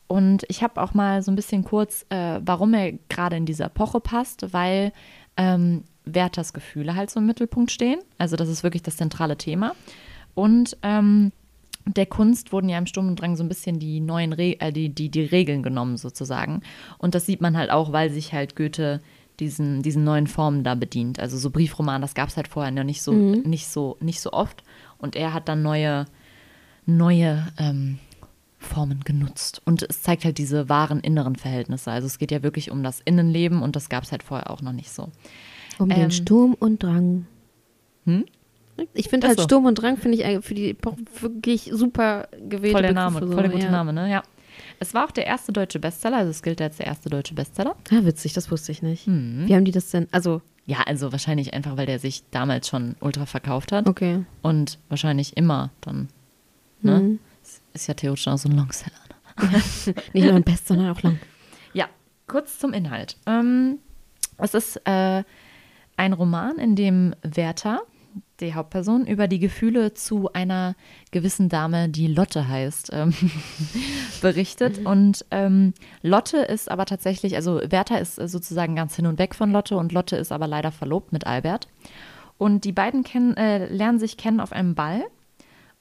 Und 0.05 0.43
ich 0.49 0.61
habe 0.61 0.79
auch 0.79 0.93
mal 0.93 1.23
so 1.23 1.31
ein 1.31 1.35
bisschen 1.35 1.63
kurz, 1.63 2.05
äh, 2.09 2.39
warum 2.45 2.75
er 2.75 2.91
gerade 3.09 3.37
in 3.37 3.47
diese 3.47 3.63
Epoche 3.63 3.99
passt, 3.99 4.53
weil 4.53 4.91
ähm, 5.37 5.83
Werthers 6.05 6.53
Gefühle 6.53 6.95
halt 6.95 7.09
so 7.09 7.19
im 7.19 7.25
Mittelpunkt 7.25 7.71
stehen. 7.71 7.99
Also 8.17 8.35
das 8.35 8.49
ist 8.49 8.63
wirklich 8.63 8.83
das 8.83 8.97
zentrale 8.97 9.37
Thema. 9.37 9.73
Und 10.35 10.77
ähm, 10.83 11.31
der 11.85 12.05
Kunst 12.05 12.51
wurden 12.51 12.69
ja 12.69 12.77
im 12.77 12.85
Sturm 12.85 13.07
und 13.07 13.19
Drang 13.19 13.35
so 13.35 13.43
ein 13.43 13.49
bisschen 13.49 13.79
die 13.79 13.99
neuen 13.99 14.33
Re 14.33 14.59
äh, 14.59 14.71
die, 14.71 14.89
die, 14.89 15.09
die 15.09 15.23
Regeln 15.23 15.63
genommen 15.63 15.97
sozusagen. 15.97 16.61
Und 16.97 17.15
das 17.15 17.25
sieht 17.25 17.41
man 17.41 17.57
halt 17.57 17.71
auch, 17.71 17.91
weil 17.91 18.09
sich 18.09 18.33
halt 18.33 18.55
Goethe 18.55 19.01
diesen, 19.39 19.81
diesen 19.81 20.03
neuen 20.03 20.27
Formen 20.27 20.63
da 20.63 20.75
bedient. 20.75 21.19
Also 21.19 21.37
so 21.37 21.49
Briefroman, 21.49 22.01
das 22.01 22.13
gab 22.13 22.29
es 22.29 22.37
halt 22.37 22.47
vorher 22.47 22.71
noch 22.71 22.83
nicht 22.83 23.01
so, 23.01 23.11
nicht 23.11 23.67
so, 23.67 23.97
nicht 23.99 24.21
so 24.21 24.31
oft. 24.31 24.63
Und 24.97 25.15
er 25.15 25.33
hat 25.33 25.49
dann 25.49 25.61
neue, 25.61 26.05
neue 26.85 27.47
ähm, 27.57 27.99
Formen 28.63 29.01
genutzt. 29.03 29.61
Und 29.65 29.83
es 29.83 30.01
zeigt 30.01 30.25
halt 30.25 30.37
diese 30.37 30.69
wahren 30.69 30.99
inneren 30.99 31.35
Verhältnisse. 31.35 31.91
Also 31.91 32.07
es 32.07 32.17
geht 32.17 32.31
ja 32.31 32.43
wirklich 32.43 32.71
um 32.71 32.83
das 32.83 33.01
Innenleben 33.05 33.61
und 33.61 33.75
das 33.75 33.89
gab 33.89 34.03
es 34.03 34.11
halt 34.11 34.23
vorher 34.23 34.49
auch 34.49 34.61
noch 34.61 34.73
nicht 34.73 34.91
so. 34.91 35.09
Um 35.79 35.89
Ähm. 35.91 35.97
den 35.97 36.11
Sturm 36.11 36.53
und 36.53 36.81
Drang. 36.83 37.25
Hm? 38.05 38.25
Ich 38.93 39.09
finde 39.09 39.27
halt 39.27 39.37
so. 39.37 39.43
Sturm 39.43 39.65
und 39.65 39.75
Drang, 39.75 39.97
finde 39.97 40.17
ich 40.17 40.45
für 40.45 40.55
die 40.55 40.71
Epoche 40.71 40.97
wirklich 41.19 41.69
super 41.71 42.27
gewählte 42.49 42.71
Voll 42.71 42.81
der 42.81 42.93
Name, 42.93 43.19
so, 43.19 43.31
voll 43.31 43.43
der 43.43 43.51
gute 43.51 43.65
ja. 43.65 43.71
Name, 43.71 43.93
ne? 43.93 44.09
Ja. 44.09 44.23
Es 44.79 44.93
war 44.93 45.05
auch 45.05 45.11
der 45.11 45.27
erste 45.27 45.51
deutsche 45.51 45.79
Bestseller, 45.79 46.17
also 46.17 46.31
es 46.31 46.41
gilt 46.41 46.59
als 46.61 46.77
der 46.77 46.87
erste 46.87 47.09
deutsche 47.09 47.35
Bestseller. 47.35 47.75
Ah, 47.91 48.03
witzig, 48.03 48.33
das 48.33 48.49
wusste 48.49 48.71
ich 48.71 48.81
nicht. 48.81 49.07
Mhm. 49.07 49.43
Wie 49.47 49.55
haben 49.55 49.65
die 49.65 49.71
das 49.71 49.89
denn? 49.91 50.07
Also, 50.11 50.41
Ja, 50.65 50.79
also 50.85 51.11
wahrscheinlich 51.11 51.53
einfach, 51.53 51.77
weil 51.77 51.85
der 51.85 51.99
sich 51.99 52.23
damals 52.31 52.67
schon 52.67 52.95
ultra 52.99 53.25
verkauft 53.25 53.71
hat 53.71 53.87
okay. 53.87 54.25
und 54.41 54.79
wahrscheinlich 54.89 55.37
immer 55.37 55.69
dann, 55.81 56.07
ne? 56.81 56.99
Mhm. 56.99 57.19
Ist 57.73 57.87
ja 57.87 57.93
theoretisch 57.93 58.27
auch 58.27 58.37
so 58.37 58.49
ein 58.49 58.55
Longseller. 58.55 58.95
Ne? 59.41 59.49
Nicht 60.13 60.25
nur 60.25 60.35
ein 60.35 60.43
Best, 60.43 60.67
sondern 60.67 60.89
auch 60.91 61.01
lang. 61.01 61.19
Ja, 61.73 61.87
kurz 62.27 62.59
zum 62.59 62.73
Inhalt. 62.73 63.17
Ähm, 63.25 63.79
es 64.37 64.53
ist 64.53 64.77
äh, 64.85 65.23
ein 65.97 66.13
Roman, 66.13 66.57
in 66.57 66.75
dem 66.75 67.15
Werther, 67.23 67.81
die 68.39 68.53
Hauptperson, 68.53 69.07
über 69.07 69.27
die 69.27 69.39
Gefühle 69.39 69.93
zu 69.93 70.31
einer 70.33 70.75
gewissen 71.11 71.49
Dame, 71.49 71.89
die 71.89 72.07
Lotte 72.07 72.47
heißt, 72.47 72.91
ähm, 72.93 73.13
berichtet. 74.21 74.85
Und 74.85 75.25
ähm, 75.31 75.73
Lotte 76.01 76.37
ist 76.37 76.69
aber 76.69 76.85
tatsächlich, 76.85 77.35
also 77.35 77.61
Werther 77.65 77.99
ist 77.99 78.15
sozusagen 78.15 78.75
ganz 78.75 78.95
hin 78.95 79.07
und 79.07 79.17
weg 79.17 79.33
von 79.35 79.51
Lotte 79.51 79.77
und 79.77 79.91
Lotte 79.91 80.15
ist 80.15 80.31
aber 80.31 80.47
leider 80.47 80.71
verlobt 80.71 81.11
mit 81.11 81.25
Albert. 81.25 81.67
Und 82.37 82.65
die 82.65 82.71
beiden 82.71 83.03
kennen, 83.03 83.37
äh, 83.37 83.67
lernen 83.67 83.99
sich 83.99 84.17
kennen 84.17 84.39
auf 84.39 84.51
einem 84.51 84.75
Ball. 84.75 85.03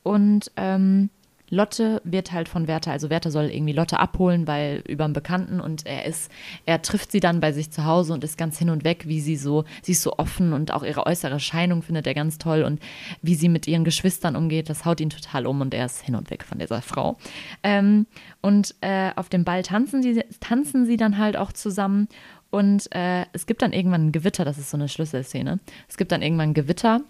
Und 0.03 0.53
ähm, 0.57 1.11
Lotte 1.53 2.01
wird 2.03 2.33
halt 2.33 2.49
von 2.49 2.67
Werther, 2.67 2.93
also 2.93 3.11
Werther 3.11 3.31
soll 3.31 3.51
irgendwie 3.51 3.75
Lotte 3.75 3.99
abholen, 3.99 4.47
weil 4.47 4.83
über 4.89 5.05
einen 5.05 5.13
Bekannten 5.13 5.61
und 5.61 5.85
er 5.85 6.07
ist, 6.07 6.31
er 6.65 6.81
trifft 6.81 7.13
sie 7.13 7.21
dann 7.21 7.41
bei 7.41 7.53
sich 7.53 7.71
zu 7.71 7.85
Hause 7.85 8.15
und 8.15 8.25
ist 8.25 8.39
ganz 8.39 8.59
hin 8.59 8.71
und 8.71 8.85
weg, 8.85 9.07
wie 9.07 9.21
sie 9.21 9.37
so, 9.37 9.65
sie 9.83 9.93
ist 9.93 10.01
so 10.01 10.15
offen 10.17 10.55
und 10.55 10.73
auch 10.73 10.83
ihre 10.83 11.07
äußere 11.07 11.33
Erscheinung 11.33 11.83
findet 11.83 12.07
er 12.07 12.15
ganz 12.15 12.39
toll 12.39 12.63
und 12.63 12.81
wie 13.21 13.35
sie 13.35 13.51
mit 13.51 13.69
ihren 13.69 13.85
Geschwistern 13.85 14.35
umgeht, 14.35 14.71
das 14.71 14.87
haut 14.87 14.99
ihn 14.99 15.11
total 15.11 15.47
um 15.47 15.61
und 15.61 15.75
er 15.75 15.85
ist 15.85 16.01
hin 16.01 16.15
und 16.15 16.31
weg 16.31 16.43
von 16.43 16.59
dieser 16.59 16.81
Frau. 16.81 17.19
Ähm, 17.63 18.07
und 18.41 18.75
äh, 18.81 19.11
auf 19.17 19.29
dem 19.29 19.45
Ball 19.45 19.63
tanzen 19.63 20.03
sie, 20.03 20.25
tanzen 20.41 20.87
sie 20.87 20.97
dann 20.97 21.19
halt 21.19 21.37
auch 21.37 21.53
zusammen 21.53 22.09
und 22.49 22.91
äh, 22.95 23.27
es 23.35 23.45
gibt 23.45 23.61
dann 23.61 23.75
irgendwann 23.75 24.07
ein 24.07 24.13
Gewitter, 24.13 24.47
das 24.47 24.57
ist 24.57 24.71
so 24.71 24.79
eine 24.79 24.89
Schlüsselszene. 24.89 25.61
Es 25.87 25.99
gibt 25.99 26.13
dann 26.13 26.23
irgendwann 26.23 26.51
ein 26.51 26.55
Gewitter 26.55 27.03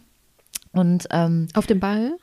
und 0.72 1.06
ähm, 1.12 1.46
Auf 1.54 1.68
dem 1.68 1.78
Ball? 1.78 2.16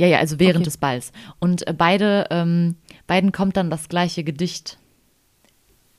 Ja, 0.00 0.06
ja, 0.06 0.18
also 0.18 0.38
während 0.40 0.56
Okay. 0.56 0.64
des 0.64 0.78
Balls. 0.78 1.12
Und 1.38 1.66
äh, 1.66 1.74
beide, 1.76 2.26
ähm, 2.30 2.76
beiden 3.06 3.32
kommt 3.32 3.56
dann 3.56 3.68
das 3.70 3.88
gleiche 3.88 4.24
Gedicht 4.24 4.78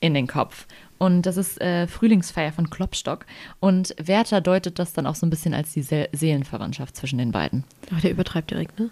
in 0.00 0.14
den 0.14 0.26
Kopf. 0.26 0.66
Und 0.98 1.22
das 1.22 1.36
ist 1.36 1.60
äh, 1.60 1.86
Frühlingsfeier 1.86 2.52
von 2.52 2.68
Klopstock. 2.68 3.26
Und 3.60 3.94
Werther 4.02 4.40
deutet 4.40 4.78
das 4.80 4.92
dann 4.92 5.06
auch 5.06 5.14
so 5.14 5.24
ein 5.26 5.30
bisschen 5.30 5.54
als 5.54 5.72
die 5.72 5.82
Se 5.82 6.08
Seelenverwandtschaft 6.12 6.96
zwischen 6.96 7.18
den 7.18 7.30
beiden. 7.32 7.64
Ach, 7.94 8.00
der 8.00 8.10
übertreibt 8.10 8.50
direkt, 8.50 8.78
ne? 8.80 8.90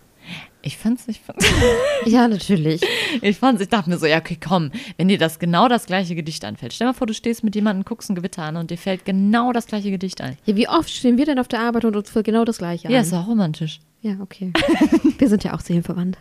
Ich 0.62 0.77
fand's, 0.77 1.09
ich 1.09 1.21
fand's, 1.21 1.47
Ja, 2.07 2.29
natürlich. 2.29 2.83
ich 3.23 3.39
fand's, 3.39 3.62
ich 3.62 3.69
dachte 3.69 3.89
mir 3.89 3.99
so, 3.99 4.07
ja, 4.07 4.19
okay, 4.19 4.37
komm, 4.39 4.71
wenn 4.99 5.09
dir 5.09 5.17
das 5.17 5.39
genau 5.39 5.69
das 5.69 5.87
gleiche 5.87 6.15
Gedicht 6.15 6.45
anfällt. 6.45 6.75
Stell 6.75 6.87
mal 6.87 6.93
vor, 6.93 7.07
du 7.07 7.15
stehst 7.15 7.43
mit 7.43 7.55
jemandem, 7.55 7.85
guckst 7.85 8.11
ein 8.11 8.15
Gewitter 8.15 8.43
an 8.43 8.57
und 8.57 8.71
dir 8.71 8.77
fällt 8.77 9.05
genau 9.07 9.53
das 9.53 9.67
gleiche 9.67 9.91
Gedicht 9.91 10.21
ein. 10.21 10.37
Ja, 10.45 10.57
wie 10.57 10.69
oft 10.69 10.91
stehen 10.91 11.17
wir 11.17 11.25
denn 11.25 11.39
auf 11.39 11.49
der 11.49 11.61
Arbeit 11.61 11.87
und 11.87 11.97
uns 11.97 12.11
fällt 12.11 12.27
genau 12.27 12.45
das 12.45 12.59
Gleiche 12.59 12.89
an? 12.89 12.93
Ja, 12.95 13.00
ist 13.00 13.15
auch 13.15 13.27
romantisch. 13.27 13.81
Ja, 14.03 14.17
okay. 14.21 14.53
wir 15.19 15.29
sind 15.29 15.45
ja 15.45 15.55
auch 15.55 15.61
seelenverwandt. 15.61 16.19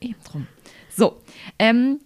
Eben 0.00 0.16
drum. 0.28 0.46
So, 0.90 1.20
ähm, 1.58 2.00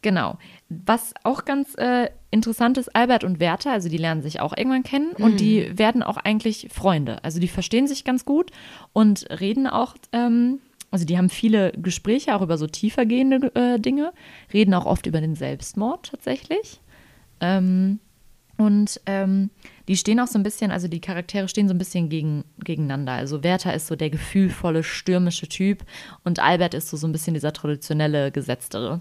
genau. 0.00 0.38
Was 0.70 1.14
auch 1.24 1.46
ganz 1.46 1.74
äh, 1.76 2.10
interessant 2.30 2.76
ist, 2.76 2.94
Albert 2.94 3.24
und 3.24 3.40
Werther, 3.40 3.72
also 3.72 3.88
die 3.88 3.96
lernen 3.96 4.20
sich 4.20 4.40
auch 4.40 4.54
irgendwann 4.54 4.82
kennen 4.82 5.12
und 5.12 5.40
die 5.40 5.78
werden 5.78 6.02
auch 6.02 6.18
eigentlich 6.18 6.68
Freunde. 6.70 7.24
Also 7.24 7.40
die 7.40 7.48
verstehen 7.48 7.86
sich 7.86 8.04
ganz 8.04 8.26
gut 8.26 8.50
und 8.92 9.26
reden 9.40 9.66
auch, 9.66 9.94
ähm, 10.12 10.58
also 10.90 11.06
die 11.06 11.16
haben 11.16 11.30
viele 11.30 11.72
Gespräche 11.72 12.34
auch 12.34 12.42
über 12.42 12.58
so 12.58 12.66
tiefergehende 12.66 13.54
äh, 13.54 13.80
Dinge, 13.80 14.12
reden 14.52 14.74
auch 14.74 14.84
oft 14.84 15.06
über 15.06 15.22
den 15.22 15.34
Selbstmord 15.34 16.10
tatsächlich. 16.10 16.80
Ähm, 17.40 18.00
und 18.58 19.00
ähm, 19.06 19.48
die 19.86 19.96
stehen 19.96 20.20
auch 20.20 20.26
so 20.26 20.38
ein 20.38 20.42
bisschen, 20.42 20.70
also 20.70 20.86
die 20.88 21.00
Charaktere 21.00 21.48
stehen 21.48 21.68
so 21.68 21.74
ein 21.74 21.78
bisschen 21.78 22.10
gegen, 22.10 22.44
gegeneinander. 22.62 23.12
Also 23.12 23.42
Werther 23.42 23.72
ist 23.72 23.86
so 23.86 23.96
der 23.96 24.10
gefühlvolle, 24.10 24.82
stürmische 24.82 25.48
Typ 25.48 25.84
und 26.24 26.40
Albert 26.40 26.74
ist 26.74 26.90
so, 26.90 26.98
so 26.98 27.06
ein 27.06 27.12
bisschen 27.12 27.34
dieser 27.34 27.54
traditionelle, 27.54 28.32
gesetztere. 28.32 29.00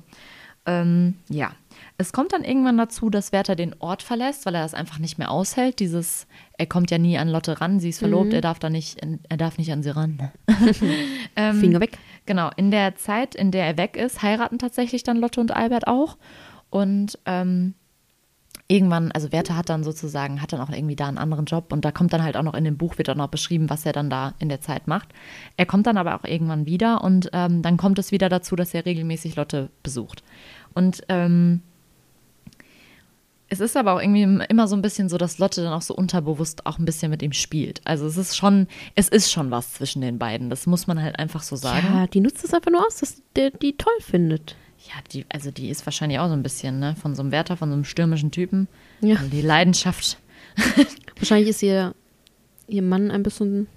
Ähm, 0.67 1.15
ja. 1.29 1.51
Es 1.97 2.11
kommt 2.13 2.33
dann 2.33 2.43
irgendwann 2.43 2.77
dazu, 2.77 3.09
dass 3.09 3.31
Werther 3.31 3.55
den 3.55 3.75
Ort 3.79 4.03
verlässt, 4.03 4.45
weil 4.45 4.53
er 4.53 4.61
das 4.61 4.75
einfach 4.75 4.99
nicht 4.99 5.17
mehr 5.17 5.31
aushält. 5.31 5.79
Dieses, 5.79 6.27
er 6.57 6.67
kommt 6.67 6.91
ja 6.91 6.99
nie 6.99 7.17
an 7.17 7.27
Lotte 7.27 7.59
ran, 7.59 7.79
sie 7.79 7.89
ist 7.89 7.99
verlobt, 7.99 8.33
er 8.33 8.41
darf 8.41 8.59
da 8.59 8.69
nicht, 8.69 8.99
er 9.29 9.37
darf 9.37 9.57
nicht 9.57 9.71
an 9.71 9.81
sie 9.81 9.95
ran. 9.95 10.31
ähm, 11.35 11.59
Finger 11.59 11.79
weg. 11.79 11.97
Genau, 12.27 12.51
in 12.55 12.69
der 12.69 12.95
Zeit, 12.95 13.33
in 13.33 13.51
der 13.51 13.65
er 13.65 13.77
weg 13.77 13.97
ist, 13.97 14.21
heiraten 14.21 14.59
tatsächlich 14.59 15.03
dann 15.03 15.17
Lotte 15.17 15.39
und 15.39 15.55
Albert 15.55 15.87
auch. 15.87 16.17
Und 16.69 17.17
ähm, 17.25 17.73
irgendwann, 18.67 19.11
also 19.11 19.31
Werther 19.31 19.55
hat 19.55 19.69
dann 19.69 19.83
sozusagen, 19.83 20.41
hat 20.41 20.51
dann 20.51 20.59
auch 20.59 20.69
irgendwie 20.69 20.95
da 20.95 21.07
einen 21.07 21.17
anderen 21.17 21.45
Job 21.45 21.71
und 21.71 21.85
da 21.85 21.91
kommt 21.91 22.11
dann 22.13 22.23
halt 22.23 22.35
auch 22.35 22.43
noch 22.43 22.53
in 22.53 22.65
dem 22.65 22.77
Buch, 22.77 22.97
wird 22.97 23.09
auch 23.09 23.15
noch 23.15 23.29
beschrieben, 23.29 23.69
was 23.69 23.85
er 23.85 23.93
dann 23.93 24.09
da 24.09 24.33
in 24.39 24.49
der 24.49 24.61
Zeit 24.61 24.87
macht. 24.87 25.09
Er 25.55 25.65
kommt 25.65 25.87
dann 25.87 25.97
aber 25.97 26.15
auch 26.15 26.25
irgendwann 26.25 26.65
wieder 26.65 27.03
und 27.03 27.29
ähm, 27.33 27.61
dann 27.61 27.77
kommt 27.77 27.97
es 27.99 28.11
wieder 28.11 28.29
dazu, 28.29 28.55
dass 28.55 28.73
er 28.73 28.85
regelmäßig 28.85 29.35
Lotte 29.35 29.69
besucht. 29.83 30.23
Und 30.73 31.01
ähm, 31.07 31.61
es 33.49 33.61
ist 33.61 33.77
aber 33.77 33.93
auch 33.93 34.01
irgendwie 34.01 34.43
immer 34.49 34.67
so 34.67 34.75
ein 34.75 34.81
bisschen 34.81 35.07
so, 35.07 35.17
dass 35.17 35.37
Lotte 35.37 35.63
dann 35.63 35.71
auch 35.71 35.81
so 35.81 35.95
unterbewusst 35.95 36.65
auch 36.65 36.77
ein 36.79 36.85
bisschen 36.85 37.09
mit 37.09 37.21
ihm 37.23 37.31
spielt. 37.31 37.79
Also 37.85 38.05
es 38.05 38.17
ist 38.17 38.35
schon, 38.35 38.67
es 38.95 39.07
ist 39.07 39.31
schon 39.31 39.51
was 39.51 39.73
zwischen 39.73 40.01
den 40.01 40.19
beiden. 40.19 40.49
Das 40.49 40.67
muss 40.67 40.87
man 40.87 41.01
halt 41.01 41.17
einfach 41.17 41.43
so 41.43 41.55
sagen. 41.55 41.87
Ja, 41.93 42.07
die 42.07 42.19
nutzt 42.19 42.43
es 42.43 42.53
einfach 42.53 42.71
nur 42.71 42.85
aus, 42.85 42.97
dass 42.97 43.21
der 43.37 43.51
die 43.51 43.77
toll 43.77 43.97
findet. 44.01 44.57
Ja, 44.87 44.93
die, 45.11 45.25
also 45.29 45.51
die 45.51 45.69
ist 45.69 45.85
wahrscheinlich 45.85 46.19
auch 46.19 46.27
so 46.27 46.33
ein 46.33 46.43
bisschen, 46.43 46.79
ne? 46.79 46.95
Von 46.95 47.13
so 47.13 47.21
einem 47.21 47.31
Wärter, 47.31 47.57
von 47.57 47.69
so 47.69 47.73
einem 47.73 47.83
stürmischen 47.83 48.31
Typen. 48.31 48.67
Ja. 49.01 49.17
Also 49.17 49.29
die 49.29 49.41
Leidenschaft. 49.41 50.17
Wahrscheinlich 51.17 51.49
ist 51.49 51.61
ihr, 51.61 51.93
ihr 52.67 52.81
Mann 52.81 53.11
ein 53.11 53.23
bisschen 53.23 53.67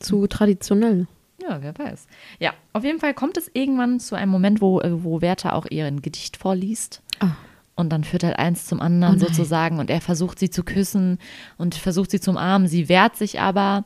zu 0.00 0.26
traditionell. 0.26 1.06
Ja, 1.40 1.62
wer 1.62 1.76
weiß. 1.76 2.06
Ja, 2.38 2.52
auf 2.72 2.84
jeden 2.84 3.00
Fall 3.00 3.14
kommt 3.14 3.36
es 3.36 3.50
irgendwann 3.52 4.00
zu 4.00 4.14
einem 4.14 4.30
Moment, 4.30 4.60
wo, 4.60 4.80
äh, 4.80 5.02
wo 5.02 5.20
Werther 5.20 5.54
auch 5.54 5.66
ihr 5.70 5.86
ein 5.86 6.02
Gedicht 6.02 6.36
vorliest. 6.36 7.02
Ah. 7.20 7.32
Und 7.74 7.90
dann 7.90 8.04
führt 8.04 8.22
halt 8.22 8.38
eins 8.38 8.66
zum 8.66 8.80
anderen 8.80 9.16
Oh 9.16 9.18
sozusagen 9.18 9.78
und 9.78 9.88
er 9.88 10.02
versucht 10.02 10.38
sie 10.38 10.50
zu 10.50 10.62
küssen 10.62 11.18
und 11.56 11.74
versucht 11.74 12.10
sie 12.10 12.20
zum 12.20 12.36
Armen. 12.36 12.68
Sie 12.68 12.88
wehrt 12.88 13.16
sich 13.16 13.40
aber. 13.40 13.84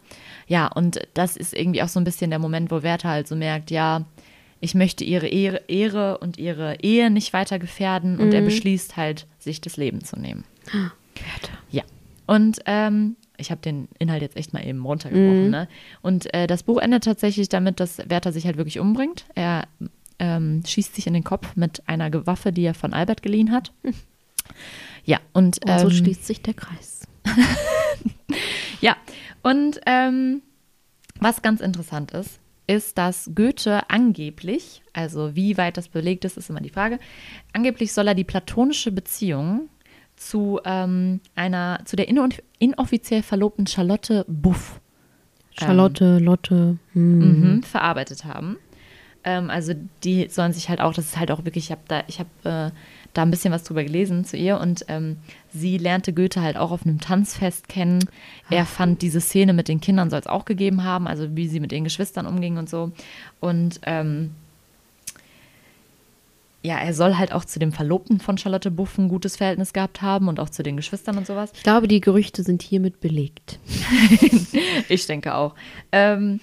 Ja, 0.48 0.66
und 0.66 0.98
das 1.14 1.36
ist 1.36 1.54
irgendwie 1.54 1.82
auch 1.82 1.88
so 1.88 2.00
ein 2.00 2.04
bisschen 2.04 2.30
der 2.30 2.40
Moment, 2.40 2.70
wo 2.70 2.82
Werther 2.82 3.10
halt 3.10 3.28
so 3.28 3.36
merkt, 3.36 3.70
ja, 3.70 4.04
ich 4.60 4.74
möchte 4.74 5.04
ihre 5.04 5.26
Ehre, 5.26 5.62
Ehre 5.68 6.18
und 6.18 6.38
ihre 6.38 6.80
Ehe 6.80 7.10
nicht 7.10 7.32
weiter 7.32 7.58
gefährden 7.58 8.18
und 8.18 8.32
er 8.32 8.42
beschließt 8.42 8.96
halt, 8.96 9.26
sich 9.38 9.60
das 9.60 9.76
Leben 9.76 10.02
zu 10.02 10.18
nehmen. 10.18 10.44
Ja. 11.70 11.82
Und 12.26 12.58
ähm, 12.66 13.16
ich 13.36 13.50
habe 13.50 13.60
den 13.60 13.88
Inhalt 13.98 14.22
jetzt 14.22 14.36
echt 14.36 14.52
mal 14.52 14.66
eben 14.66 14.84
runtergebrochen. 14.84 15.50
Ne? 15.50 15.68
Und 16.02 16.32
äh, 16.34 16.46
das 16.46 16.62
Buch 16.62 16.78
endet 16.80 17.04
tatsächlich 17.04 17.48
damit, 17.48 17.80
dass 17.80 17.98
Werther 18.08 18.32
sich 18.32 18.46
halt 18.46 18.56
wirklich 18.56 18.80
umbringt. 18.80 19.26
Er 19.34 19.68
ähm, 20.18 20.62
schießt 20.66 20.94
sich 20.94 21.06
in 21.06 21.14
den 21.14 21.24
Kopf 21.24 21.54
mit 21.56 21.82
einer 21.86 22.26
Waffe, 22.26 22.52
die 22.52 22.64
er 22.64 22.74
von 22.74 22.92
Albert 22.92 23.22
geliehen 23.22 23.52
hat. 23.52 23.72
Ja, 25.04 25.20
und, 25.32 25.64
Und 25.64 25.80
so 25.80 25.88
ähm, 25.88 25.94
schließt 25.94 26.26
sich 26.26 26.42
der 26.42 26.54
Kreis. 26.54 27.06
ja, 28.80 28.96
und 29.42 29.80
ähm, 29.86 30.42
was 31.20 31.42
ganz 31.42 31.60
interessant 31.60 32.10
ist, 32.12 32.40
ist, 32.66 32.98
dass 32.98 33.30
Goethe 33.34 33.88
angeblich, 33.90 34.82
also 34.92 35.36
wie 35.36 35.56
weit 35.56 35.76
das 35.76 35.88
belegt 35.88 36.24
ist, 36.24 36.36
ist 36.36 36.50
immer 36.50 36.60
die 36.60 36.70
Frage, 36.70 36.98
angeblich 37.52 37.92
soll 37.92 38.08
er 38.08 38.14
die 38.14 38.24
platonische 38.24 38.92
Beziehung 38.92 39.68
zu 40.16 40.60
ähm, 40.64 41.20
einer, 41.34 41.80
zu 41.84 41.96
der 41.96 42.08
ino- 42.08 42.28
inoffiziell 42.58 43.22
verlobten 43.22 43.66
Charlotte 43.66 44.24
Buff 44.28 44.80
Charlotte, 45.58 46.18
Lotte. 46.18 46.78
Hm. 46.92 47.54
mhm, 47.54 47.62
verarbeitet 47.62 48.24
haben. 48.24 48.58
Ähm, 49.24 49.50
also 49.50 49.72
die 50.04 50.28
sollen 50.28 50.52
sich 50.52 50.68
halt 50.68 50.80
auch, 50.80 50.92
das 50.92 51.06
ist 51.06 51.18
halt 51.18 51.30
auch 51.30 51.44
wirklich, 51.44 51.64
ich 51.64 51.70
habe 51.70 51.82
da, 51.88 52.02
ich 52.08 52.18
habe 52.18 52.28
äh, 52.44 52.70
da 53.16 53.22
ein 53.22 53.30
bisschen 53.30 53.52
was 53.52 53.64
drüber 53.64 53.84
gelesen 53.84 54.24
zu 54.24 54.36
ihr 54.36 54.58
und 54.60 54.84
ähm, 54.88 55.16
sie 55.52 55.78
lernte 55.78 56.12
Goethe 56.12 56.42
halt 56.42 56.56
auch 56.56 56.70
auf 56.70 56.84
einem 56.84 57.00
Tanzfest 57.00 57.68
kennen. 57.68 58.04
Er 58.50 58.66
fand 58.66 59.02
diese 59.02 59.20
Szene 59.20 59.52
mit 59.52 59.68
den 59.68 59.80
Kindern 59.80 60.10
soll 60.10 60.20
es 60.20 60.26
auch 60.26 60.44
gegeben 60.44 60.84
haben, 60.84 61.06
also 61.06 61.36
wie 61.36 61.48
sie 61.48 61.60
mit 61.60 61.72
ihren 61.72 61.84
Geschwistern 61.84 62.26
umging 62.26 62.58
und 62.58 62.68
so. 62.68 62.92
Und 63.40 63.80
ähm, 63.84 64.32
ja, 66.66 66.78
er 66.78 66.94
soll 66.94 67.16
halt 67.16 67.32
auch 67.32 67.44
zu 67.44 67.58
dem 67.58 67.72
Verlobten 67.72 68.18
von 68.18 68.38
Charlotte 68.38 68.70
Buff 68.70 68.98
ein 68.98 69.08
gutes 69.08 69.36
Verhältnis 69.36 69.72
gehabt 69.72 70.02
haben 70.02 70.26
und 70.26 70.40
auch 70.40 70.50
zu 70.50 70.62
den 70.62 70.76
Geschwistern 70.76 71.16
und 71.16 71.26
sowas. 71.26 71.52
Ich 71.54 71.62
glaube, 71.62 71.86
die 71.86 72.00
Gerüchte 72.00 72.42
sind 72.42 72.60
hiermit 72.60 73.00
belegt. 73.00 73.60
ich 74.88 75.06
denke 75.06 75.36
auch. 75.36 75.54
Ähm, 75.92 76.40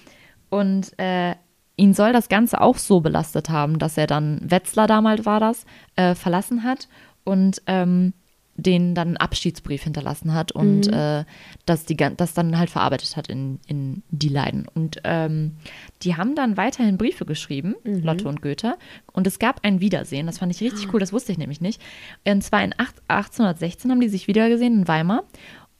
und 0.48 0.98
äh, 0.98 1.34
ihn 1.76 1.94
soll 1.94 2.12
das 2.12 2.28
Ganze 2.28 2.60
auch 2.60 2.78
so 2.78 3.00
belastet 3.00 3.50
haben, 3.50 3.78
dass 3.78 3.96
er 3.98 4.06
dann, 4.06 4.40
Wetzlar 4.44 4.86
damals 4.86 5.26
war 5.26 5.40
das, 5.40 5.64
äh, 5.96 6.14
verlassen 6.14 6.62
hat 6.62 6.88
und 7.24 7.62
ähm, 7.66 8.12
den 8.56 8.94
dann 8.94 9.08
einen 9.08 9.16
Abschiedsbrief 9.16 9.82
hinterlassen 9.82 10.32
hat 10.32 10.52
und 10.52 10.86
äh, 10.86 11.24
das, 11.66 11.86
die, 11.86 11.96
das 11.96 12.34
dann 12.34 12.56
halt 12.56 12.70
verarbeitet 12.70 13.16
hat 13.16 13.26
in, 13.26 13.58
in 13.66 14.04
die 14.10 14.28
Leiden. 14.28 14.68
Und 14.72 15.00
ähm, 15.02 15.56
die 16.02 16.14
haben 16.16 16.36
dann 16.36 16.56
weiterhin 16.56 16.96
Briefe 16.96 17.24
geschrieben, 17.24 17.74
Lotte 17.82 18.28
und 18.28 18.42
Goethe. 18.42 18.76
Und 19.12 19.26
es 19.26 19.40
gab 19.40 19.58
ein 19.64 19.80
Wiedersehen, 19.80 20.26
das 20.26 20.38
fand 20.38 20.52
ich 20.54 20.60
richtig 20.60 20.92
cool, 20.94 21.00
das 21.00 21.12
wusste 21.12 21.32
ich 21.32 21.38
nämlich 21.38 21.60
nicht. 21.60 21.82
Und 22.24 22.44
zwar 22.44 22.62
in 22.62 22.72
acht- 22.78 23.02
1816 23.08 23.90
haben 23.90 24.00
die 24.00 24.08
sich 24.08 24.28
wiedergesehen 24.28 24.82
in 24.82 24.86
Weimar. 24.88 25.24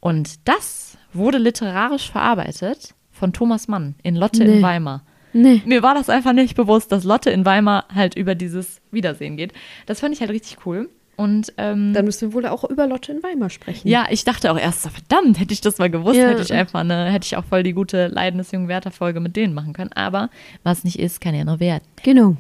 Und 0.01 0.49
das 0.49 0.99
wurde 1.13 1.39
literarisch 1.39 2.11
verarbeitet 2.11 2.95
von 3.13 3.33
Thomas 3.33 3.69
Mann 3.69 3.95
in 4.03 4.17
Lotte 4.17 4.43
in 4.43 4.57
Nee. 4.57 4.63
Weimar. 4.63 5.05
Nee. 5.35 5.61
Mir 5.67 5.83
war 5.83 5.95
das 5.95 6.09
einfach 6.09 6.33
nicht 6.33 6.55
bewusst, 6.57 6.91
dass 6.93 7.05
Lotte 7.05 7.29
in 7.31 7.45
Weimar 7.45 7.85
halt 7.95 8.17
über 8.17 8.35
dieses 8.35 8.81
Wiedersehen 8.91 9.37
geht. 9.37 9.53
Das 9.85 10.01
fand 10.01 10.15
ich 10.15 10.21
halt 10.21 10.31
richtig 10.31 10.65
cool. 10.65 10.89
Und 11.17 11.53
ähm, 11.59 11.93
Dann 11.93 12.07
müssen 12.07 12.31
wir 12.31 12.33
wohl 12.33 12.47
auch 12.47 12.65
über 12.65 12.87
Lotte 12.89 13.13
in 13.13 13.23
Weimar 13.23 13.49
sprechen. 13.51 13.87
ja, 13.87 14.07
ich 14.11 14.25
dachte 14.25 14.51
auch 14.51 14.59
erst, 14.59 14.89
verdammt, 14.89 15.39
hätte 15.39 15.53
ich 15.53 15.61
das 15.61 15.79
mal 15.79 15.89
gewusst, 15.91 16.17
Ja. 16.17 16.29
hätte 16.31 16.43
ich 16.43 16.53
einfach 16.53 16.81
eine, 16.81 17.05
hätte 17.13 17.27
ich 17.27 17.37
auch 17.37 17.45
voll 17.45 17.63
die 17.63 17.73
gute 17.73 18.09
Leiden 18.09 18.39
des 18.39 18.51
jungen 18.51 18.67
Werther-Folge 18.67 19.21
mit 19.21 19.37
denen 19.37 19.55
machen 19.55 19.75
können. 19.75 19.93
Aber 19.93 20.29
was 20.65 20.83
nicht 20.83 20.99
ist, 20.99 21.21
kann 21.21 21.35
ja 21.37 21.45
nur 21.45 21.61
werden. 21.61 21.85
Genau. 22.03 22.37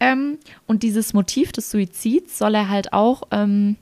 Ähm, 0.00 0.38
und 0.66 0.82
dieses 0.82 1.14
Motiv 1.14 1.52
des 1.52 1.70
Suizids 1.70 2.36
soll 2.38 2.54
er 2.56 2.68
halt 2.68 2.92
auch 2.92 3.22
ähm, 3.30 3.76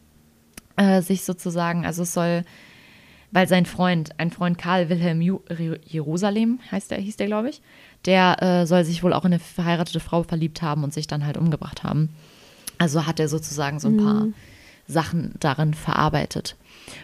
äh, 0.76 1.00
sich 1.00 1.24
sozusagen, 1.24 1.86
also 1.86 2.02
es 2.02 2.12
soll, 2.12 2.42
weil 3.32 3.48
sein 3.48 3.64
Freund, 3.66 4.10
ein 4.18 4.30
Freund 4.30 4.58
Karl 4.58 4.90
Wilhelm 4.90 5.22
Ju 5.22 5.40
Jerusalem 5.86 6.60
heißt 6.70 6.90
der, 6.90 6.98
hieß 6.98 7.16
der, 7.16 7.26
glaube 7.28 7.48
ich, 7.48 7.62
der 8.06 8.42
äh, 8.42 8.66
soll 8.66 8.84
sich 8.84 9.02
wohl 9.02 9.12
auch 9.12 9.24
in 9.24 9.32
eine 9.32 9.38
verheiratete 9.38 10.00
Frau 10.00 10.22
verliebt 10.22 10.62
haben 10.62 10.84
und 10.84 10.92
sich 10.92 11.06
dann 11.06 11.24
halt 11.24 11.36
umgebracht 11.36 11.84
haben. 11.84 12.10
Also 12.78 13.06
hat 13.06 13.20
er 13.20 13.28
sozusagen 13.28 13.80
so 13.80 13.88
ein 13.88 13.96
paar 13.96 14.26
Sachen 14.86 15.34
darin 15.40 15.74
verarbeitet. 15.74 16.56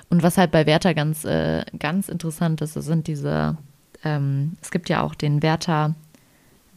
Und 0.08 0.22
was 0.22 0.36
halt 0.36 0.50
bei 0.50 0.66
Werther 0.66 0.94
ganz, 0.94 1.24
äh, 1.24 1.64
ganz 1.78 2.08
interessant 2.08 2.60
ist, 2.60 2.74
sind 2.74 3.06
diese, 3.06 3.56
ähm, 4.04 4.56
es 4.60 4.70
gibt 4.70 4.88
ja 4.88 5.02
auch 5.02 5.14
den 5.14 5.42
Werther, 5.42 5.94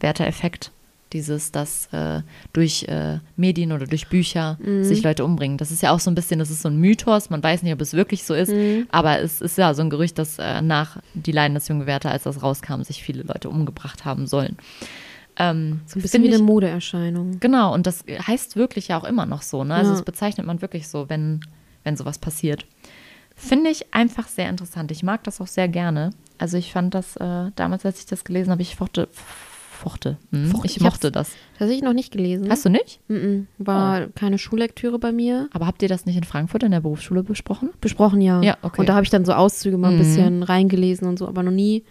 Werther-Effekt, 0.00 0.70
dieses, 1.14 1.50
dass 1.52 1.86
äh, 1.92 2.20
durch 2.52 2.82
äh, 2.88 3.20
Medien 3.36 3.72
oder 3.72 3.86
durch 3.86 4.08
Bücher 4.08 4.58
sich 4.82 5.02
Leute 5.02 5.24
umbringen. 5.24 5.56
Das 5.56 5.70
ist 5.70 5.82
ja 5.82 5.92
auch 5.92 6.00
so 6.00 6.10
ein 6.10 6.14
bisschen, 6.14 6.38
das 6.38 6.50
ist 6.50 6.60
so 6.60 6.68
ein 6.68 6.76
Mythos, 6.76 7.30
man 7.30 7.42
weiß 7.42 7.62
nicht, 7.62 7.72
ob 7.72 7.80
es 7.80 7.94
wirklich 7.94 8.24
so 8.24 8.34
ist, 8.34 8.52
aber 8.90 9.20
es 9.20 9.40
ist 9.40 9.56
ja 9.56 9.72
so 9.72 9.80
ein 9.82 9.88
Gerücht, 9.88 10.18
dass 10.18 10.38
äh, 10.38 10.60
nach 10.60 10.98
Die 11.14 11.32
Leiden 11.32 11.54
des 11.54 11.68
jungen 11.68 11.86
Werther, 11.86 12.10
als 12.10 12.24
das 12.24 12.42
rauskam, 12.42 12.82
sich 12.82 13.02
viele 13.02 13.22
Leute 13.22 13.48
umgebracht 13.48 14.04
haben 14.04 14.26
sollen. 14.26 14.58
Ähm, 15.36 15.80
So 15.86 15.98
ein 15.98 16.02
bisschen 16.02 16.22
wie 16.22 16.28
eine 16.28 16.38
Modeerscheinung. 16.42 17.40
Genau, 17.40 17.72
und 17.74 17.86
das 17.86 18.04
heißt 18.06 18.56
wirklich 18.56 18.88
ja 18.88 18.98
auch 19.00 19.04
immer 19.04 19.26
noch 19.26 19.42
so. 19.42 19.64
Ne? 19.64 19.74
Also 19.74 19.90
Ja. 19.92 19.96
das 19.96 20.04
bezeichnet 20.04 20.46
man 20.46 20.60
wirklich 20.62 20.88
so, 20.88 21.08
wenn, 21.08 21.40
wenn 21.84 21.96
sowas 21.96 22.18
passiert. 22.18 22.66
Finde 23.36 23.70
ich 23.70 23.92
einfach 23.92 24.28
sehr 24.28 24.48
interessant. 24.48 24.90
Ich 24.92 25.02
mag 25.02 25.24
das 25.24 25.40
auch 25.40 25.48
sehr 25.48 25.66
gerne. 25.68 26.10
Also 26.38 26.56
ich 26.56 26.72
fand 26.72 26.94
das, 26.94 27.16
äh, 27.16 27.50
damals, 27.56 27.84
als 27.84 27.98
ich 28.00 28.06
das 28.06 28.24
gelesen 28.24 28.50
habe, 28.52 28.62
ich 28.62 28.76
fochte, 28.76 29.08
fochte. 29.74 30.18
Hm? 30.32 30.46
Fochte. 30.50 30.66
Ich 30.66 30.76
Ich 30.76 30.82
mochte 30.82 31.08
hab's- 31.08 31.30
das. 31.30 31.32
Tatsächlich 31.58 31.82
noch 31.84 31.92
nicht 31.92 32.12
gelesen. 32.12 32.48
Hast 32.50 32.64
du 32.64 32.68
nicht? 32.70 33.00
Mm-mm. 33.08 33.46
War 33.58 34.06
keine 34.08 34.38
Schullektüre 34.38 34.98
bei 34.98 35.12
mir. 35.12 35.48
Aber 35.52 35.66
habt 35.66 35.82
ihr 35.82 35.88
das 35.88 36.06
nicht 36.06 36.16
in 36.16 36.24
Frankfurt 36.24 36.62
in 36.62 36.70
der 36.72 36.80
Berufsschule 36.80 37.22
besprochen? 37.22 37.70
Besprochen, 37.80 38.20
ja. 38.20 38.40
Ja, 38.42 38.56
okay. 38.62 38.80
Und 38.80 38.88
da 38.88 38.94
habe 38.94 39.04
ich 39.04 39.10
dann 39.10 39.24
so 39.24 39.32
Auszüge 39.32 39.76
mal 39.78 39.88
ein 39.88 39.94
Mhm. 39.94 39.98
bisschen 39.98 40.42
reingelesen 40.42 41.06
und 41.08 41.18
so, 41.18 41.28
aber 41.28 41.42
noch 41.42 41.52
nie 41.52 41.84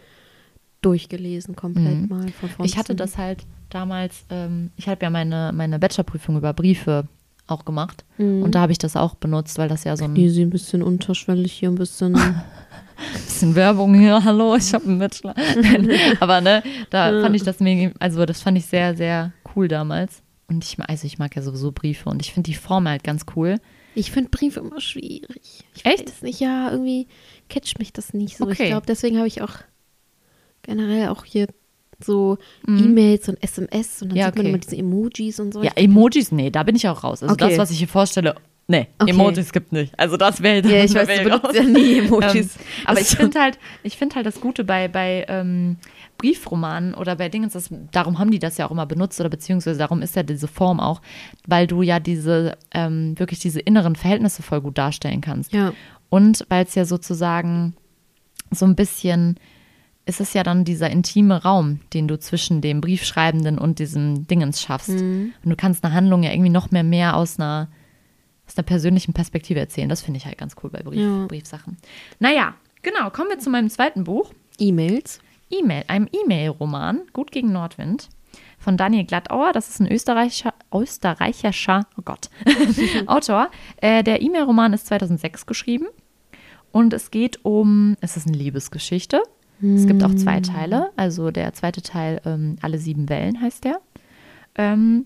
durchgelesen 0.81 1.55
komplett 1.55 2.01
Mhm. 2.01 2.07
mal 2.09 2.27
von 2.29 2.49
vorn 2.49 2.65
Ich 2.67 2.77
hatte 2.77 2.95
das 2.95 3.17
halt 3.17 3.43
damals, 3.69 4.25
ähm, 4.29 4.71
ich 4.75 4.87
habe 4.89 4.99
ja 5.03 5.09
meine, 5.09 5.51
meine 5.53 5.79
Bachelorprüfung 5.79 6.37
über 6.37 6.53
Briefe 6.53 7.07
auch 7.47 7.65
gemacht. 7.65 8.05
Mhm. 8.17 8.43
Und 8.43 8.55
da 8.55 8.61
habe 8.61 8.71
ich 8.71 8.77
das 8.77 8.95
auch 8.95 9.15
benutzt, 9.15 9.57
weil 9.57 9.69
das 9.69 9.83
ja 9.83 9.95
so 9.97 10.05
ein 10.05 10.15
Die 10.15 10.29
sind 10.29 10.47
ein 10.47 10.49
bisschen 10.49 10.81
unterschwellig 10.83 11.51
hier, 11.53 11.69
ein 11.69 11.75
bisschen. 11.75 12.13
bisschen 13.13 13.55
Werbung 13.55 13.93
hier, 13.95 14.23
hallo, 14.23 14.55
ich 14.55 14.73
habe 14.73 14.85
einen 14.85 14.99
Bachelor. 14.99 15.35
Aber 16.19 16.41
ne, 16.41 16.63
da 16.89 17.21
fand 17.21 17.35
ich 17.35 17.43
das 17.43 17.59
mega, 17.59 17.91
also 17.99 18.25
das 18.25 18.41
fand 18.41 18.57
ich 18.57 18.65
sehr, 18.65 18.95
sehr 18.95 19.33
cool 19.55 19.67
damals. 19.67 20.21
Und 20.47 20.63
ich, 20.63 20.77
also 20.79 21.07
ich 21.07 21.17
mag 21.17 21.35
ja 21.35 21.41
sowieso 21.41 21.71
Briefe 21.71 22.09
und 22.09 22.21
ich 22.21 22.33
finde 22.33 22.49
die 22.49 22.55
Form 22.55 22.87
halt 22.87 23.03
ganz 23.03 23.25
cool. 23.35 23.59
Ich 23.95 24.11
finde 24.11 24.29
Briefe 24.29 24.59
immer 24.59 24.81
schwierig. 24.81 25.63
Ich 25.75 25.85
Echt? 25.85 26.07
Weiß 26.07 26.21
nicht, 26.21 26.39
ja, 26.39 26.71
irgendwie 26.71 27.07
catcht 27.49 27.79
mich 27.79 27.93
das 27.93 28.13
nicht 28.13 28.37
so. 28.37 28.45
Okay. 28.45 28.63
Ich 28.63 28.69
glaube, 28.69 28.85
deswegen 28.87 29.17
habe 29.17 29.27
ich 29.27 29.41
auch 29.41 29.55
generell 30.63 31.09
auch 31.09 31.25
hier 31.25 31.47
so 31.99 32.37
Mhm. 32.65 32.77
E-Mails 32.85 33.29
und 33.29 33.41
SMS 33.43 34.01
und 34.01 34.09
dann 34.09 34.17
Ja, 34.17 34.25
sieht 34.27 34.35
man 34.35 34.45
okay. 34.45 34.49
immer 34.49 34.57
diese 34.59 34.77
Emojis 34.77 35.39
und 35.39 35.53
so. 35.53 35.63
Ja, 35.63 35.71
Emojis, 35.75 36.31
nee, 36.31 36.49
da 36.49 36.63
bin 36.63 36.75
ich 36.75 36.87
auch 36.87 37.03
raus. 37.03 37.21
Also 37.23 37.33
Okay. 37.33 37.49
das, 37.49 37.57
was 37.57 37.71
ich 37.71 37.77
hier 37.79 37.87
vorstelle, 37.87 38.35
Nee, 38.65 38.87
Okay. 38.97 39.11
Emojis 39.11 39.51
gibt 39.51 39.73
nicht. 39.73 39.93
Also 39.99 40.15
das 40.15 40.41
wäre 40.41 40.65
Ja, 40.65 40.85
ich 40.85 40.95
weiß, 40.95 41.05
du 41.17 41.23
benutzt 41.25 41.53
ja 41.53 41.63
nie 41.63 41.97
Emojis. 41.99 42.55
Ähm, 42.55 42.61
aber 42.85 43.01
ich 43.01 43.07
Also- 43.07 43.17
finde 43.17 43.39
halt, 43.41 43.59
ich 43.83 43.97
finde 43.97 44.15
halt 44.15 44.25
das 44.25 44.39
Gute 44.39 44.63
bei, 44.63 44.87
bei 44.87 45.25
ähm, 45.27 45.75
Briefromanen 46.17 46.93
oder 46.93 47.17
bei 47.17 47.27
Dingen, 47.27 47.49
das, 47.51 47.69
darum 47.91 48.19
haben 48.19 48.31
die 48.31 48.39
das 48.39 48.57
ja 48.57 48.65
auch 48.65 48.71
immer 48.71 48.85
benutzt 48.85 49.19
oder 49.19 49.27
beziehungsweise 49.29 49.77
darum 49.77 50.01
ist 50.01 50.15
ja 50.15 50.23
diese 50.23 50.47
Form 50.47 50.79
auch, 50.79 51.01
weil 51.45 51.67
du 51.67 51.81
ja 51.81 51.99
diese, 51.99 52.57
ähm, 52.73 53.19
wirklich 53.19 53.39
diese 53.39 53.59
inneren 53.59 53.97
Verhältnisse 53.97 54.41
voll 54.43 54.61
gut 54.61 54.77
darstellen 54.77 55.19
kannst. 55.19 55.51
Ja. 55.51 55.73
Und 56.09 56.45
weil 56.47 56.63
es 56.63 56.73
ja 56.73 56.85
sozusagen 56.85 57.75
so 58.49 58.65
ein 58.65 58.75
bisschen, 58.75 59.37
ist 60.05 60.19
es 60.19 60.33
ja 60.33 60.43
dann 60.43 60.65
dieser 60.65 60.89
intime 60.89 61.43
Raum, 61.43 61.79
den 61.93 62.07
du 62.07 62.19
zwischen 62.19 62.61
dem 62.61 62.81
Briefschreibenden 62.81 63.57
und 63.57 63.79
diesem 63.79 64.27
Dingens 64.27 64.61
schaffst. 64.61 64.89
Und 64.89 65.33
du 65.43 65.55
kannst 65.55 65.83
eine 65.85 65.93
Handlung 65.93 66.23
ja 66.23 66.31
irgendwie 66.31 66.49
noch 66.49 66.71
mehr 66.71 66.83
mehr 66.83 67.15
aus 67.15 67.39
einer, 67.39 67.69
aus 68.45 68.57
einer 68.57 68.65
persönlichen 68.65 69.13
Perspektive 69.13 69.59
erzählen. 69.59 69.87
Das 69.87 70.01
finde 70.01 70.17
ich 70.17 70.25
halt 70.25 70.37
ganz 70.37 70.55
cool 70.61 70.69
bei 70.69 70.83
Brief, 70.83 70.99
Ja. 70.99 71.25
Briefsachen. 71.27 71.77
Naja, 72.19 72.53
genau, 72.81 73.09
kommen 73.11 73.29
wir 73.29 73.39
zu 73.39 73.49
meinem 73.49 73.69
zweiten 73.69 74.03
Buch. 74.03 74.33
E-Mails. 74.59 75.19
E-Mail, 75.49 75.83
einem 75.87 76.07
E-Mail-Roman, 76.11 77.01
Gut 77.13 77.31
gegen 77.31 77.51
Nordwind, 77.51 78.09
von 78.57 78.75
Daniel 78.75 79.05
Glattauer. 79.05 79.51
Das 79.53 79.69
ist 79.69 79.79
ein 79.79 79.91
österreichischer, 79.91 80.53
österreichischer 80.73 81.85
oh 81.97 82.01
Gott, 82.03 82.29
Autor. 83.05 83.49
Äh, 83.77 84.03
der 84.03 84.21
E-Mail-Roman 84.21 84.73
ist 84.73 84.87
2006 84.87 85.45
geschrieben 85.45 85.85
und 86.71 86.91
es 86.93 87.11
geht 87.11 87.45
um, 87.45 87.95
es 88.01 88.17
ist 88.17 88.27
eine 88.27 88.35
Liebesgeschichte. 88.37 89.21
Es 89.61 89.87
gibt 89.87 90.03
auch 90.03 90.13
zwei 90.15 90.39
Teile. 90.41 90.89
Also 90.97 91.31
der 91.31 91.53
zweite 91.53 91.81
Teil, 91.81 92.21
ähm, 92.25 92.57
Alle 92.61 92.77
sieben 92.77 93.07
Wellen 93.09 93.39
heißt 93.41 93.63
der. 93.63 93.79
Ähm, 94.55 95.05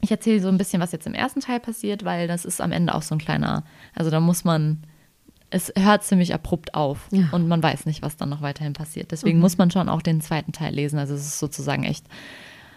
ich 0.00 0.10
erzähle 0.10 0.40
so 0.40 0.48
ein 0.48 0.58
bisschen, 0.58 0.82
was 0.82 0.92
jetzt 0.92 1.06
im 1.06 1.14
ersten 1.14 1.40
Teil 1.40 1.60
passiert, 1.60 2.04
weil 2.04 2.28
das 2.28 2.44
ist 2.44 2.60
am 2.60 2.72
Ende 2.72 2.94
auch 2.94 3.02
so 3.02 3.14
ein 3.14 3.18
kleiner, 3.18 3.64
also 3.94 4.10
da 4.10 4.20
muss 4.20 4.44
man, 4.44 4.82
es 5.50 5.72
hört 5.78 6.04
ziemlich 6.04 6.34
abrupt 6.34 6.74
auf 6.74 7.08
Ja. 7.10 7.28
und 7.32 7.48
man 7.48 7.62
weiß 7.62 7.86
nicht, 7.86 8.02
was 8.02 8.16
dann 8.16 8.28
noch 8.28 8.42
weiterhin 8.42 8.74
passiert. 8.74 9.10
Deswegen 9.12 9.38
muss 9.40 9.56
man 9.56 9.70
schon 9.70 9.88
auch 9.88 10.02
den 10.02 10.20
zweiten 10.20 10.52
Teil 10.52 10.74
lesen. 10.74 10.98
Also 10.98 11.14
es 11.14 11.22
ist 11.22 11.38
sozusagen 11.38 11.84
echt, 11.84 12.04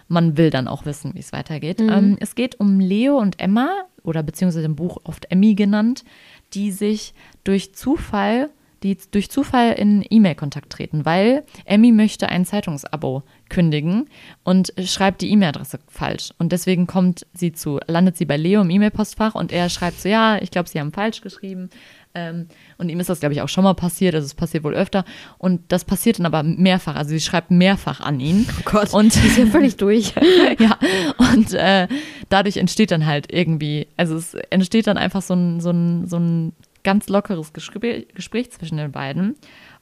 man 0.08 0.38
will 0.38 0.50
dann 0.50 0.70
auch 0.70 0.86
wissen, 0.86 1.14
wie 1.16 1.20
es 1.20 1.34
weitergeht. 1.34 1.82
Ähm, 1.82 2.16
es 2.22 2.36
geht 2.36 2.60
um 2.62 2.80
Leo 2.80 3.18
und 3.18 3.40
Emma, 3.42 3.70
oder 4.04 4.24
beziehungsweise 4.24 4.66
im 4.66 4.78
Buch 4.78 5.00
oft 5.04 5.30
Emmy 5.30 5.54
genannt, 5.54 6.06
die 6.54 6.72
sich 6.72 7.14
durch 7.44 7.76
Zufall, 7.76 8.50
die 8.84 8.98
durch 9.12 9.30
Zufall 9.30 9.74
in 9.74 10.06
E-Mail-Kontakt 10.08 10.72
treten, 10.72 11.06
weil 11.06 11.44
Emmy 11.66 11.92
möchte 11.92 12.30
ein 12.30 12.46
Zeitungsabo 12.46 13.24
kündigen 13.50 14.10
und 14.44 14.74
schreibt 14.84 15.22
die 15.22 15.32
E-Mail-Adresse 15.32 15.80
falsch. 15.88 16.32
Und 16.38 16.52
deswegen 16.52 16.88
kommt 16.88 17.26
sie 17.34 17.54
zu, 17.54 17.80
landet 17.88 18.18
sie 18.18 18.26
bei 18.26 18.38
Leo 18.38 18.62
im 18.62 18.70
E-Mail-Postfach 18.70 19.36
und 19.36 19.52
er 19.52 19.70
schreibt 19.70 20.02
so, 20.02 20.10
ja, 20.10 20.42
ich 20.42 20.52
glaube, 20.52 20.70
sie 20.70 20.80
haben 20.80 20.92
falsch 20.92 21.22
geschrieben. 21.22 21.70
Ähm, 22.18 22.48
und 22.78 22.90
ihm 22.90 23.00
ist 23.00 23.10
das, 23.10 23.20
glaube 23.20 23.34
ich, 23.34 23.42
auch 23.42 23.50
schon 23.50 23.64
mal 23.64 23.76
passiert, 23.76 24.16
also 24.16 24.26
es 24.26 24.34
passiert 24.34 24.64
wohl 24.64 24.74
öfter. 24.74 25.06
Und 25.38 25.62
das 25.72 25.86
passiert 25.86 26.18
dann 26.20 26.26
aber 26.26 26.42
mehrfach, 26.44 26.96
also 26.96 27.10
sie 27.10 27.20
schreibt 27.20 27.52
mehrfach 27.52 28.00
an 28.02 28.20
ihn. 28.20 28.48
Oh 28.50 28.62
Gott, 28.66 28.94
Und 28.94 29.14
die 29.16 29.28
ist 29.28 29.38
ja 29.38 29.46
völlig 29.46 29.78
durch. 29.78 30.14
ja, 30.60 30.78
und 31.18 31.54
äh, 31.54 31.88
dadurch 32.30 32.58
entsteht 32.58 32.92
dann 32.92 33.06
halt 33.06 33.32
irgendwie, 33.32 33.88
also 33.98 34.16
es 34.16 34.34
entsteht 34.34 34.88
dann 34.88 34.98
einfach 34.98 35.22
so 35.22 35.36
ein, 35.36 35.62
so 35.62 35.70
ein, 35.70 36.08
so 36.08 36.18
ein 36.18 36.54
ganz 36.88 37.10
lockeres 37.10 37.52
Gespräch, 37.52 38.08
Gespräch 38.16 38.50
zwischen 38.50 38.78
den 38.78 38.94
beiden. 38.94 39.36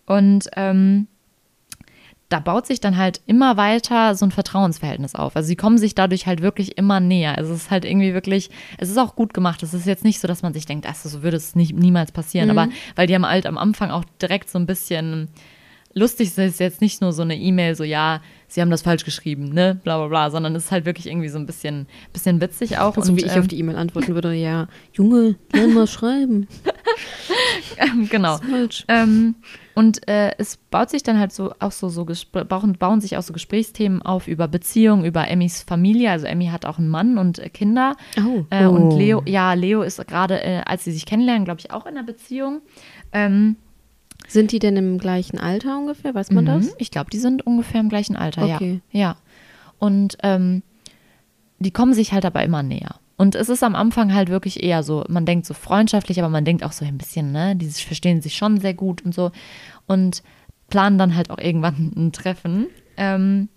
Und 0.08 0.50
ähm, 0.56 1.06
da 2.30 2.40
baut 2.40 2.66
sich 2.66 2.80
dann 2.80 2.98
halt 2.98 3.22
immer 3.28 3.58
weiter 3.58 4.16
so 4.16 4.26
ein 4.26 4.32
Vertrauensverhältnis 4.32 5.14
auf. 5.14 5.36
Also 5.36 5.46
sie 5.46 5.56
kommen 5.56 5.78
sich 5.78 5.94
dadurch 5.94 6.26
halt 6.26 6.42
wirklich 6.42 6.80
immer 6.80 7.00
näher. 7.00 7.38
Also 7.38 7.54
es 7.54 7.66
ist 7.66 7.72
halt 7.72 7.86
irgendwie 7.86 8.16
wirklich, 8.16 8.50
es 8.80 8.90
ist 8.90 8.98
auch 8.98 9.16
gut 9.16 9.36
gemacht. 9.36 9.62
Es 9.62 9.76
ist 9.76 9.86
jetzt 9.86 10.04
nicht 10.04 10.20
so, 10.20 10.28
dass 10.28 10.42
man 10.42 10.56
sich 10.56 10.66
denkt, 10.66 10.88
ach, 10.90 10.96
so 10.96 11.22
würde 11.22 11.38
es 11.38 11.54
nicht, 11.54 11.76
niemals 11.76 12.12
passieren. 12.12 12.50
Aber 12.50 12.70
weil 12.96 13.06
die 13.06 13.14
haben 13.14 13.28
halt 13.28 13.46
am 13.46 13.60
Anfang 13.60 13.92
auch 13.92 14.04
direkt 14.20 14.50
so 14.50 14.58
ein 14.58 14.66
bisschen 14.66 15.30
lustig 15.96 16.28
ist 16.28 16.38
es 16.38 16.60
jetzt 16.60 16.82
nicht 16.82 17.02
nur 17.02 17.14
so 17.14 17.24
eine 17.24 17.38
E-Mail, 17.38 17.76
so 17.76 17.84
ja, 17.84 18.22
sie 18.48 18.62
haben 18.62 18.70
das 18.70 18.82
falsch 18.82 19.06
geschrieben, 19.06 19.50
ne, 19.50 19.80
bla 19.82 19.98
bla 19.98 20.08
bla, 20.08 20.30
sondern 20.30 20.56
es 20.56 20.66
ist 20.66 20.72
halt 20.72 20.86
wirklich 20.86 21.08
irgendwie 21.08 21.30
so 21.30 21.40
ein 21.40 21.46
bisschen, 21.46 21.88
bisschen 22.14 22.42
witzig 22.42 22.78
auch. 22.78 22.96
So 23.02 23.16
wie 23.16 23.24
ich 23.24 23.34
ähm, 23.34 23.42
auf 23.42 23.48
die 23.48 23.58
E-Mail 23.58 23.78
antworten 23.78 24.14
würde, 24.14 24.34
ja, 24.34 24.68
Junge, 24.94 25.36
lern 25.54 25.74
mal 25.74 25.88
schreiben. 25.88 26.48
Genau. 28.10 28.38
Falsch. 28.38 28.86
Ähm, 28.88 29.36
und 29.74 30.08
äh, 30.08 30.32
es 30.38 30.58
baut 30.58 30.90
sich 30.90 31.04
dann 31.04 31.20
halt 31.20 31.34
so 31.34 31.54
auch 31.60 31.72
so, 31.72 31.90
so 31.90 32.06
bauen, 32.48 32.74
bauen 32.74 33.02
sich 33.02 33.18
auch 33.18 33.22
so 33.22 33.34
Gesprächsthemen 33.34 34.02
auf 34.02 34.28
über 34.28 34.48
Beziehungen, 34.48 35.06
über 35.06 35.28
Emmys 35.30 35.64
Familie. 35.64 36.12
Also 36.12 36.26
Emmy 36.28 36.48
hat 36.48 36.66
auch 36.66 36.78
einen 36.78 36.88
Mann 36.90 37.18
und 37.18 37.40
äh, 37.40 37.50
Kinder. 37.50 37.96
Oh. 38.18 38.46
Äh, 38.50 38.66
Oh. 38.66 38.70
Und 38.72 38.98
Leo, 38.98 39.22
ja, 39.26 39.54
Leo 39.54 39.82
ist 39.82 40.06
gerade, 40.08 40.42
äh, 40.42 40.62
als 40.66 40.84
sie 40.86 40.92
sich 40.92 41.06
kennenlernen, 41.06 41.46
glaube 41.46 41.60
ich, 41.60 41.72
auch 41.72 41.86
in 41.86 41.98
einer 41.98 42.06
Beziehung. 42.06 42.62
Ähm, 43.12 43.58
Sind 44.28 44.52
die 44.52 44.60
denn 44.60 44.78
im 44.78 44.98
gleichen 44.98 45.40
Alter 45.40 45.78
ungefähr? 45.78 46.16
Weiß 46.16 46.32
man 46.32 46.46
mhm, 46.46 46.48
das? 46.48 46.76
Ich 46.78 46.90
glaube, 46.92 47.10
die 47.12 47.20
sind 47.20 47.46
ungefähr 47.46 47.82
im 47.82 47.90
gleichen 47.90 48.16
Alter, 48.16 48.44
Okay. 48.44 48.82
ja. 48.92 49.00
Ja. 49.00 49.16
Und 49.78 50.18
ähm, 50.24 50.64
die 51.60 51.72
kommen 51.72 51.94
sich 51.94 52.12
halt 52.14 52.26
aber 52.26 52.44
immer 52.44 52.64
näher. 52.64 52.96
Und 53.18 53.36
es 53.36 53.48
ist 53.50 53.64
am 53.64 53.76
Anfang 53.76 54.14
halt 54.14 54.30
wirklich 54.30 54.62
eher 54.64 54.84
so, 54.84 55.04
man 55.08 55.26
denkt 55.26 55.46
so 55.46 55.54
freundschaftlich, 55.54 56.20
aber 56.20 56.30
man 56.30 56.44
denkt 56.46 56.64
auch 56.64 56.74
so 56.74 56.84
ein 56.86 56.98
bisschen, 56.98 57.32
ne, 57.32 57.56
die 57.56 57.68
verstehen 57.70 58.22
sich 58.22 58.36
schon 58.36 58.60
sehr 58.60 58.74
gut 58.74 59.04
und 59.06 59.14
so. 59.16 59.32
Und 59.88 60.22
planen 60.70 60.98
dann 60.98 61.16
halt 61.16 61.30
auch 61.30 61.38
irgendwann 61.38 61.94
ein 61.96 62.12
Treffen. 62.12 62.68
Ähm, 62.98 63.50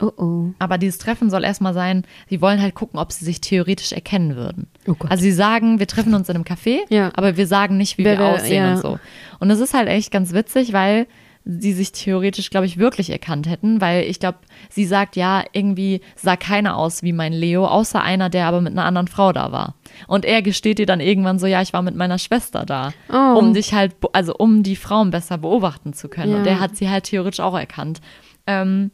Oh 0.00 0.12
oh. 0.16 0.50
aber 0.60 0.78
dieses 0.78 0.98
Treffen 0.98 1.28
soll 1.28 1.42
erstmal 1.42 1.74
sein, 1.74 2.04
sie 2.30 2.40
wollen 2.40 2.62
halt 2.62 2.76
gucken, 2.76 3.00
ob 3.00 3.10
sie 3.10 3.24
sich 3.24 3.40
theoretisch 3.40 3.90
erkennen 3.90 4.36
würden. 4.36 4.68
Oh 4.86 4.94
Gott. 4.94 5.10
Also 5.10 5.22
sie 5.24 5.32
sagen, 5.32 5.80
wir 5.80 5.88
treffen 5.88 6.14
uns 6.14 6.28
in 6.28 6.36
einem 6.36 6.44
Café, 6.44 6.78
Ja. 6.88 7.10
aber 7.14 7.36
wir 7.36 7.48
sagen 7.48 7.76
nicht, 7.78 7.98
wie 7.98 8.04
Wer 8.04 8.16
wir 8.16 8.26
aussehen 8.26 8.64
ja. 8.64 8.74
und 8.74 8.80
so. 8.80 9.00
Und 9.40 9.48
das 9.48 9.58
ist 9.58 9.74
halt 9.74 9.88
echt 9.88 10.12
ganz 10.12 10.32
witzig, 10.32 10.72
weil 10.72 11.08
sie 11.44 11.72
sich 11.72 11.92
theoretisch, 11.92 12.50
glaube 12.50 12.66
ich, 12.66 12.76
wirklich 12.76 13.10
erkannt 13.10 13.48
hätten, 13.48 13.80
weil 13.80 14.04
ich 14.04 14.20
glaube, 14.20 14.38
sie 14.68 14.84
sagt, 14.84 15.16
ja, 15.16 15.44
irgendwie 15.52 16.00
sah 16.14 16.36
keiner 16.36 16.76
aus 16.76 17.02
wie 17.02 17.12
mein 17.14 17.32
Leo, 17.32 17.66
außer 17.66 18.02
einer, 18.02 18.28
der 18.28 18.46
aber 18.46 18.60
mit 18.60 18.72
einer 18.72 18.84
anderen 18.84 19.08
Frau 19.08 19.32
da 19.32 19.50
war. 19.50 19.74
Und 20.06 20.24
er 20.26 20.42
gesteht 20.42 20.78
ihr 20.78 20.86
dann 20.86 21.00
irgendwann 21.00 21.38
so, 21.38 21.46
ja, 21.46 21.62
ich 21.62 21.72
war 21.72 21.82
mit 21.82 21.94
meiner 21.94 22.18
Schwester 22.18 22.66
da, 22.66 22.92
Oh. 23.10 23.38
um 23.38 23.54
dich 23.54 23.72
halt, 23.72 23.96
also 24.12 24.34
um 24.36 24.62
die 24.62 24.76
Frauen 24.76 25.10
besser 25.10 25.38
beobachten 25.38 25.94
zu 25.94 26.08
können. 26.08 26.32
Ja. 26.32 26.38
Und 26.38 26.44
der 26.44 26.60
hat 26.60 26.76
sie 26.76 26.90
halt 26.90 27.04
theoretisch 27.04 27.40
auch 27.40 27.56
erkannt. 27.56 28.00
Ähm, 28.46 28.90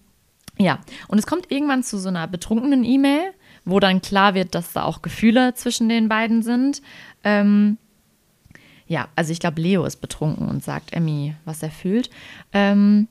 ja, 0.57 0.79
und 1.09 1.19
es 1.19 1.27
kommt 1.27 1.51
irgendwann 1.51 1.83
zu 1.83 1.99
so 1.99 2.09
einer 2.09 2.29
betrunkenen 2.29 2.85
E-Mail, 2.85 3.33
wo 3.65 3.81
dann 3.81 4.01
klar 4.03 4.35
wird, 4.35 4.55
dass 4.55 4.73
da 4.73 4.85
auch 4.85 5.03
Gefühle 5.03 5.55
zwischen 5.55 5.89
den 5.89 6.09
beiden 6.09 6.43
sind. 6.43 6.83
Ähm, 7.25 7.79
ja, 8.95 9.09
also 9.17 9.33
ich 9.33 9.41
glaube, 9.41 9.61
Leo 9.61 9.85
ist 9.85 9.97
betrunken 9.97 10.49
und 10.49 10.63
sagt 10.63 10.93
Emmy, 10.93 11.35
was 11.45 11.65
er 11.65 11.71
fühlt. 11.73 12.11
Ähm, 12.53 13.09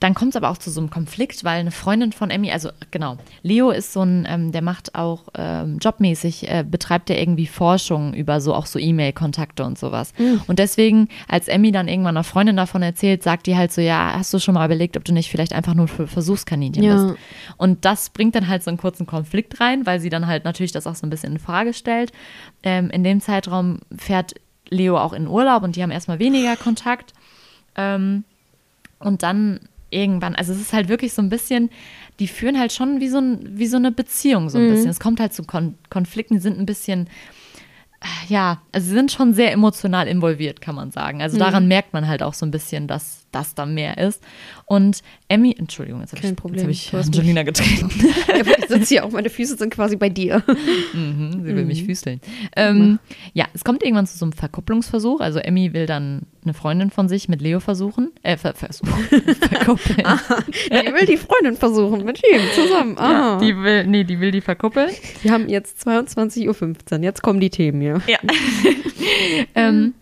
dann 0.00 0.14
kommt 0.14 0.30
es 0.30 0.36
aber 0.36 0.48
auch 0.50 0.58
zu 0.58 0.70
so 0.70 0.80
einem 0.80 0.90
Konflikt, 0.90 1.42
weil 1.42 1.58
eine 1.58 1.72
Freundin 1.72 2.12
von 2.12 2.30
Emmy, 2.30 2.52
also 2.52 2.70
genau, 2.92 3.16
Leo 3.42 3.70
ist 3.70 3.92
so 3.92 4.02
ein, 4.02 4.28
ähm, 4.30 4.52
der 4.52 4.62
macht 4.62 4.94
auch 4.94 5.24
ähm, 5.36 5.78
jobmäßig, 5.80 6.48
äh, 6.48 6.62
betreibt 6.62 7.10
er 7.10 7.18
irgendwie 7.18 7.48
Forschung 7.48 8.14
über 8.14 8.40
so 8.40 8.54
auch 8.54 8.66
so 8.66 8.78
E-Mail-Kontakte 8.78 9.64
und 9.64 9.76
sowas. 9.76 10.12
Und 10.46 10.60
deswegen, 10.60 11.08
als 11.26 11.48
Emmy 11.48 11.72
dann 11.72 11.88
irgendwann 11.88 12.16
einer 12.16 12.22
Freundin 12.22 12.56
davon 12.56 12.80
erzählt, 12.82 13.24
sagt 13.24 13.48
die 13.48 13.56
halt 13.56 13.72
so, 13.72 13.80
ja, 13.80 14.12
hast 14.16 14.32
du 14.32 14.38
schon 14.38 14.54
mal 14.54 14.66
überlegt, 14.66 14.96
ob 14.96 15.04
du 15.04 15.12
nicht 15.12 15.30
vielleicht 15.32 15.52
einfach 15.52 15.74
nur 15.74 15.88
für 15.88 16.06
Versuchskaninchen 16.06 16.84
Ja. 16.84 16.94
bist? 16.94 17.18
Und 17.56 17.84
das 17.84 18.10
bringt 18.10 18.36
dann 18.36 18.46
halt 18.46 18.62
so 18.62 18.70
einen 18.70 18.78
kurzen 18.78 19.04
Konflikt 19.04 19.60
rein, 19.60 19.84
weil 19.84 19.98
sie 19.98 20.10
dann 20.10 20.28
halt 20.28 20.44
natürlich 20.44 20.70
das 20.70 20.86
auch 20.86 20.94
so 20.94 21.08
ein 21.08 21.10
bisschen 21.10 21.32
in 21.32 21.38
Frage 21.40 21.74
stellt. 21.74 22.12
Ähm, 22.62 22.88
in 22.90 23.02
dem 23.02 23.20
Zeitraum 23.20 23.80
fährt 23.96 24.34
Leo 24.70 24.98
auch 24.98 25.12
in 25.12 25.26
Urlaub 25.26 25.62
und 25.62 25.76
die 25.76 25.82
haben 25.82 25.90
erstmal 25.90 26.18
weniger 26.18 26.56
Kontakt. 26.56 27.12
Ähm, 27.76 28.24
und 28.98 29.22
dann 29.22 29.60
irgendwann, 29.90 30.34
also 30.34 30.52
es 30.52 30.60
ist 30.60 30.72
halt 30.72 30.88
wirklich 30.88 31.12
so 31.12 31.22
ein 31.22 31.28
bisschen, 31.28 31.70
die 32.18 32.28
führen 32.28 32.58
halt 32.58 32.72
schon 32.72 33.00
wie 33.00 33.08
so, 33.08 33.18
ein, 33.18 33.58
wie 33.58 33.66
so 33.66 33.76
eine 33.76 33.92
Beziehung 33.92 34.50
so 34.50 34.58
ein 34.58 34.68
bisschen. 34.68 34.90
Es 34.90 35.00
kommt 35.00 35.20
halt 35.20 35.32
zu 35.32 35.44
Kon 35.44 35.74
Konflikten, 35.88 36.34
die 36.34 36.40
sind 36.40 36.58
ein 36.58 36.66
bisschen, 36.66 37.08
äh, 38.00 38.32
ja, 38.32 38.60
also 38.72 38.88
sie 38.88 38.94
sind 38.94 39.12
schon 39.12 39.32
sehr 39.32 39.52
emotional 39.52 40.08
involviert, 40.08 40.60
kann 40.60 40.74
man 40.74 40.90
sagen. 40.90 41.22
Also 41.22 41.38
daran 41.38 41.68
merkt 41.68 41.92
man 41.92 42.06
halt 42.06 42.22
auch 42.22 42.34
so 42.34 42.44
ein 42.44 42.50
bisschen, 42.50 42.86
dass 42.86 43.17
das 43.32 43.54
da 43.54 43.66
mehr 43.66 43.98
ist. 43.98 44.22
Und 44.64 45.02
Emmy, 45.28 45.54
Entschuldigung, 45.58 46.00
jetzt 46.00 46.14
habe 46.14 46.26
ich, 46.26 46.36
Problem, 46.36 46.68
jetzt 46.70 46.92
hab 46.92 47.00
ich 47.00 47.06
Angelina 47.06 47.42
getreten. 47.42 47.90
ich 48.58 48.68
sitze 48.68 48.88
hier 48.88 49.04
auch, 49.04 49.10
meine 49.10 49.30
Füße 49.30 49.56
sind 49.56 49.72
quasi 49.74 49.96
bei 49.96 50.08
dir. 50.08 50.42
Mhm, 50.92 51.42
sie 51.44 51.54
will 51.54 51.64
mich 51.64 51.84
füßeln. 51.84 52.20
Ähm, 52.56 52.98
ja, 53.34 53.46
es 53.54 53.64
kommt 53.64 53.82
irgendwann 53.82 54.06
zu 54.06 54.16
so 54.16 54.24
einem 54.24 54.32
Verkupplungsversuch. 54.32 55.20
Also 55.20 55.38
Emmy 55.38 55.72
will 55.72 55.86
dann 55.86 56.22
eine 56.44 56.54
Freundin 56.54 56.90
von 56.90 57.08
sich 57.08 57.28
mit 57.28 57.42
Leo 57.42 57.60
versuchen. 57.60 58.10
Äh, 58.22 58.36
ver 58.36 58.54
versuchen. 58.54 58.92
verkuppeln. 59.40 60.06
Die 60.70 60.92
will 60.94 61.06
die 61.06 61.18
Freundin 61.18 61.56
versuchen, 61.56 62.04
mit 62.04 62.22
ihm 62.24 62.40
zusammen. 62.54 62.96
Ja, 62.98 63.18
Ah. 63.18 63.38
die 63.38 63.56
will, 63.56 63.86
nee, 63.86 64.04
die 64.04 64.20
will 64.20 64.30
die 64.30 64.40
verkuppeln. 64.40 64.90
Wir 65.22 65.32
haben 65.32 65.48
jetzt 65.48 65.86
22.15 65.86 66.98
Uhr. 66.98 67.02
Jetzt 67.02 67.22
kommen 67.22 67.40
die 67.40 67.50
Themen 67.50 67.80
hier. 67.80 68.00
Ja. 68.06 68.18
ähm, 69.54 69.94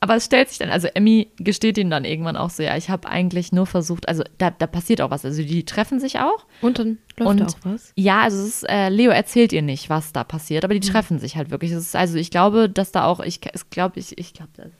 aber 0.00 0.16
es 0.16 0.26
stellt 0.26 0.48
sich 0.48 0.58
dann, 0.58 0.70
also 0.70 0.86
Emmy 0.94 1.30
gesteht 1.38 1.76
ihm 1.76 1.90
dann 1.90 2.04
irgendwann 2.04 2.36
auch 2.36 2.50
so, 2.50 2.62
ja, 2.62 2.76
ich 2.76 2.88
habe 2.88 3.08
eigentlich 3.08 3.50
nur 3.50 3.66
versucht, 3.66 4.08
also 4.08 4.22
da, 4.38 4.50
da 4.50 4.66
passiert 4.66 5.00
auch 5.00 5.10
was. 5.10 5.24
Also 5.24 5.42
die 5.42 5.64
treffen 5.64 5.98
sich 5.98 6.20
auch. 6.20 6.46
Und 6.60 6.78
dann 6.78 6.98
läuft 7.16 7.30
Und 7.30 7.42
auch 7.42 7.58
was. 7.64 7.92
Ja, 7.96 8.20
also 8.22 8.38
es 8.38 8.48
ist, 8.48 8.68
äh, 8.68 8.90
Leo 8.90 9.10
erzählt 9.10 9.52
ihr 9.52 9.62
nicht, 9.62 9.90
was 9.90 10.12
da 10.12 10.22
passiert, 10.22 10.64
aber 10.64 10.74
die 10.74 10.80
treffen 10.80 11.18
sich 11.18 11.36
halt 11.36 11.50
wirklich. 11.50 11.72
Es 11.72 11.78
ist, 11.78 11.96
also 11.96 12.16
ich 12.16 12.30
glaube, 12.30 12.68
dass 12.68 12.92
da 12.92 13.06
auch, 13.06 13.20
ich 13.20 13.40
glaube, 13.70 13.98
ich, 13.98 14.16
ich 14.16 14.34
glaube, 14.34 14.70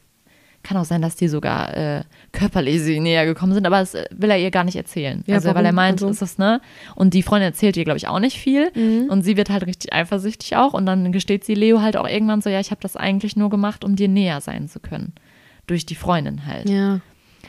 kann 0.68 0.76
auch 0.76 0.84
sein, 0.84 1.00
dass 1.02 1.16
die 1.16 1.28
sogar 1.28 1.76
äh, 1.76 2.02
körperlich 2.32 2.80
sie 2.82 3.00
näher 3.00 3.24
gekommen 3.26 3.54
sind, 3.54 3.66
aber 3.66 3.78
das 3.80 3.94
äh, 3.94 4.04
will 4.10 4.30
er 4.30 4.38
ihr 4.38 4.50
gar 4.50 4.64
nicht 4.64 4.76
erzählen. 4.76 5.24
Ja, 5.26 5.36
also, 5.36 5.48
weil 5.48 5.54
warum? 5.56 5.66
er 5.66 5.72
meint, 5.72 6.02
Also- 6.02 6.08
ist 6.10 6.22
das, 6.22 6.38
ne? 6.38 6.60
Und 6.94 7.14
die 7.14 7.22
Freundin 7.22 7.48
erzählt 7.48 7.76
ihr, 7.76 7.84
glaube 7.84 7.96
ich, 7.98 8.06
auch 8.08 8.20
nicht 8.20 8.38
viel. 8.38 8.70
Mhm. 8.74 9.08
Und 9.10 9.22
sie 9.22 9.36
wird 9.36 9.50
halt 9.50 9.66
richtig 9.66 9.92
eifersüchtig 9.92 10.56
auch. 10.56 10.74
Und 10.74 10.86
dann 10.86 11.10
gesteht 11.12 11.44
sie 11.44 11.54
Leo 11.54 11.80
halt 11.80 11.96
auch 11.96 12.06
irgendwann 12.06 12.40
so, 12.42 12.50
ja, 12.50 12.60
ich 12.60 12.70
habe 12.70 12.80
das 12.82 12.96
eigentlich 12.96 13.34
nur 13.36 13.50
gemacht, 13.50 13.84
um 13.84 13.96
dir 13.96 14.08
näher 14.08 14.40
sein 14.40 14.68
zu 14.68 14.78
können. 14.80 15.12
Durch 15.66 15.86
die 15.86 15.94
Freundin 15.96 16.46
halt. 16.46 16.68
Ja. 16.68 17.00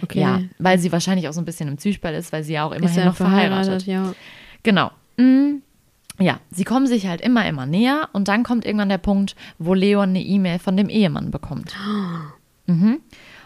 Okay. 0.02 0.22
Ja, 0.22 0.42
weil 0.60 0.80
sie 0.80 0.92
wahrscheinlich 0.92 1.28
auch 1.28 1.34
so 1.34 1.42
ein 1.42 1.46
bisschen 1.46 1.68
im 1.68 1.78
Zwiespalt 1.78 2.18
ist, 2.18 2.32
weil 2.32 2.44
sie 2.44 2.54
ja 2.54 2.64
auch 2.64 2.72
immerhin 2.72 2.98
ja 3.00 3.06
noch 3.06 3.16
verheiratet. 3.16 3.86
ja. 3.86 4.14
Genau. 4.64 4.92
Mm, 5.18 5.58
Ja, 6.22 6.40
sie 6.52 6.64
kommen 6.66 6.86
sich 6.88 7.08
halt 7.08 7.22
immer, 7.22 7.48
immer 7.48 7.66
näher 7.66 8.10
und 8.14 8.28
dann 8.28 8.44
kommt 8.44 8.66
irgendwann 8.66 8.90
der 8.90 8.98
Punkt, 8.98 9.36
wo 9.58 9.74
Leon 9.74 10.10
eine 10.10 10.22
E-Mail 10.22 10.60
von 10.60 10.76
dem 10.78 10.90
Ehemann 10.90 11.32
bekommt. 11.32 11.74
Mhm. 12.70 13.00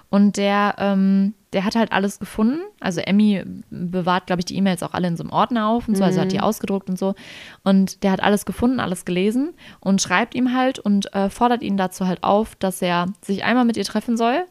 Und 0.10 0.38
der, 0.38 0.76
ähm, 0.78 1.34
der 1.54 1.66
hat 1.66 1.76
halt 1.76 1.92
alles 1.92 2.20
gefunden. 2.20 2.60
Also 2.80 3.02
Emmy 3.02 3.44
bewahrt, 3.72 4.28
glaube 4.28 4.42
ich, 4.42 4.46
die 4.46 4.56
E-Mails 4.56 4.84
auch 4.84 4.94
alle 4.94 5.08
in 5.08 5.18
so 5.18 5.24
einem 5.24 5.32
Ordner 5.32 5.68
auf 5.68 5.88
und 5.88 5.96
so, 5.96 6.04
also 6.04 6.22
hat 6.22 6.32
die 6.32 6.40
ausgedruckt 6.40 6.88
und 6.88 7.00
so. 7.00 7.16
Und 7.64 8.04
der 8.04 8.12
hat 8.12 8.22
alles 8.22 8.46
gefunden, 8.46 8.80
alles 8.80 9.06
gelesen 9.06 9.54
und 9.80 10.04
schreibt 10.04 10.36
ihm 10.36 10.54
halt 10.54 10.78
und 10.78 11.12
äh, 11.16 11.32
fordert 11.32 11.64
ihn 11.64 11.78
dazu 11.78 12.06
halt 12.06 12.24
auf, 12.24 12.56
dass 12.56 12.80
er 12.84 13.08
sich 13.22 13.44
einmal 13.44 13.66
mit 13.66 13.76
ihr 13.76 13.86
treffen 13.86 14.16
soll. 14.16 14.46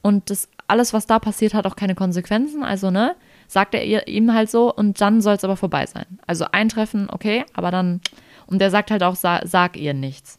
Und 0.00 0.30
das 0.30 0.48
alles, 0.68 0.94
was 0.94 1.06
da 1.06 1.18
passiert, 1.18 1.52
hat 1.52 1.66
auch 1.66 1.76
keine 1.76 1.94
Konsequenzen. 1.94 2.62
Also, 2.62 2.90
ne, 2.90 3.14
sagt 3.46 3.74
er 3.74 3.84
ihr, 3.84 4.08
ihm 4.08 4.32
halt 4.32 4.50
so 4.50 4.74
und 4.74 5.00
dann 5.02 5.20
soll 5.20 5.34
es 5.34 5.44
aber 5.44 5.56
vorbei 5.56 5.84
sein. 5.84 6.06
Also 6.26 6.46
eintreffen, 6.50 7.10
okay, 7.10 7.44
aber 7.52 7.70
dann, 7.70 8.00
und 8.46 8.58
der 8.58 8.70
sagt 8.70 8.90
halt 8.90 9.02
auch, 9.02 9.16
sa 9.16 9.42
sag 9.44 9.76
ihr 9.76 9.92
nichts. 9.92 10.38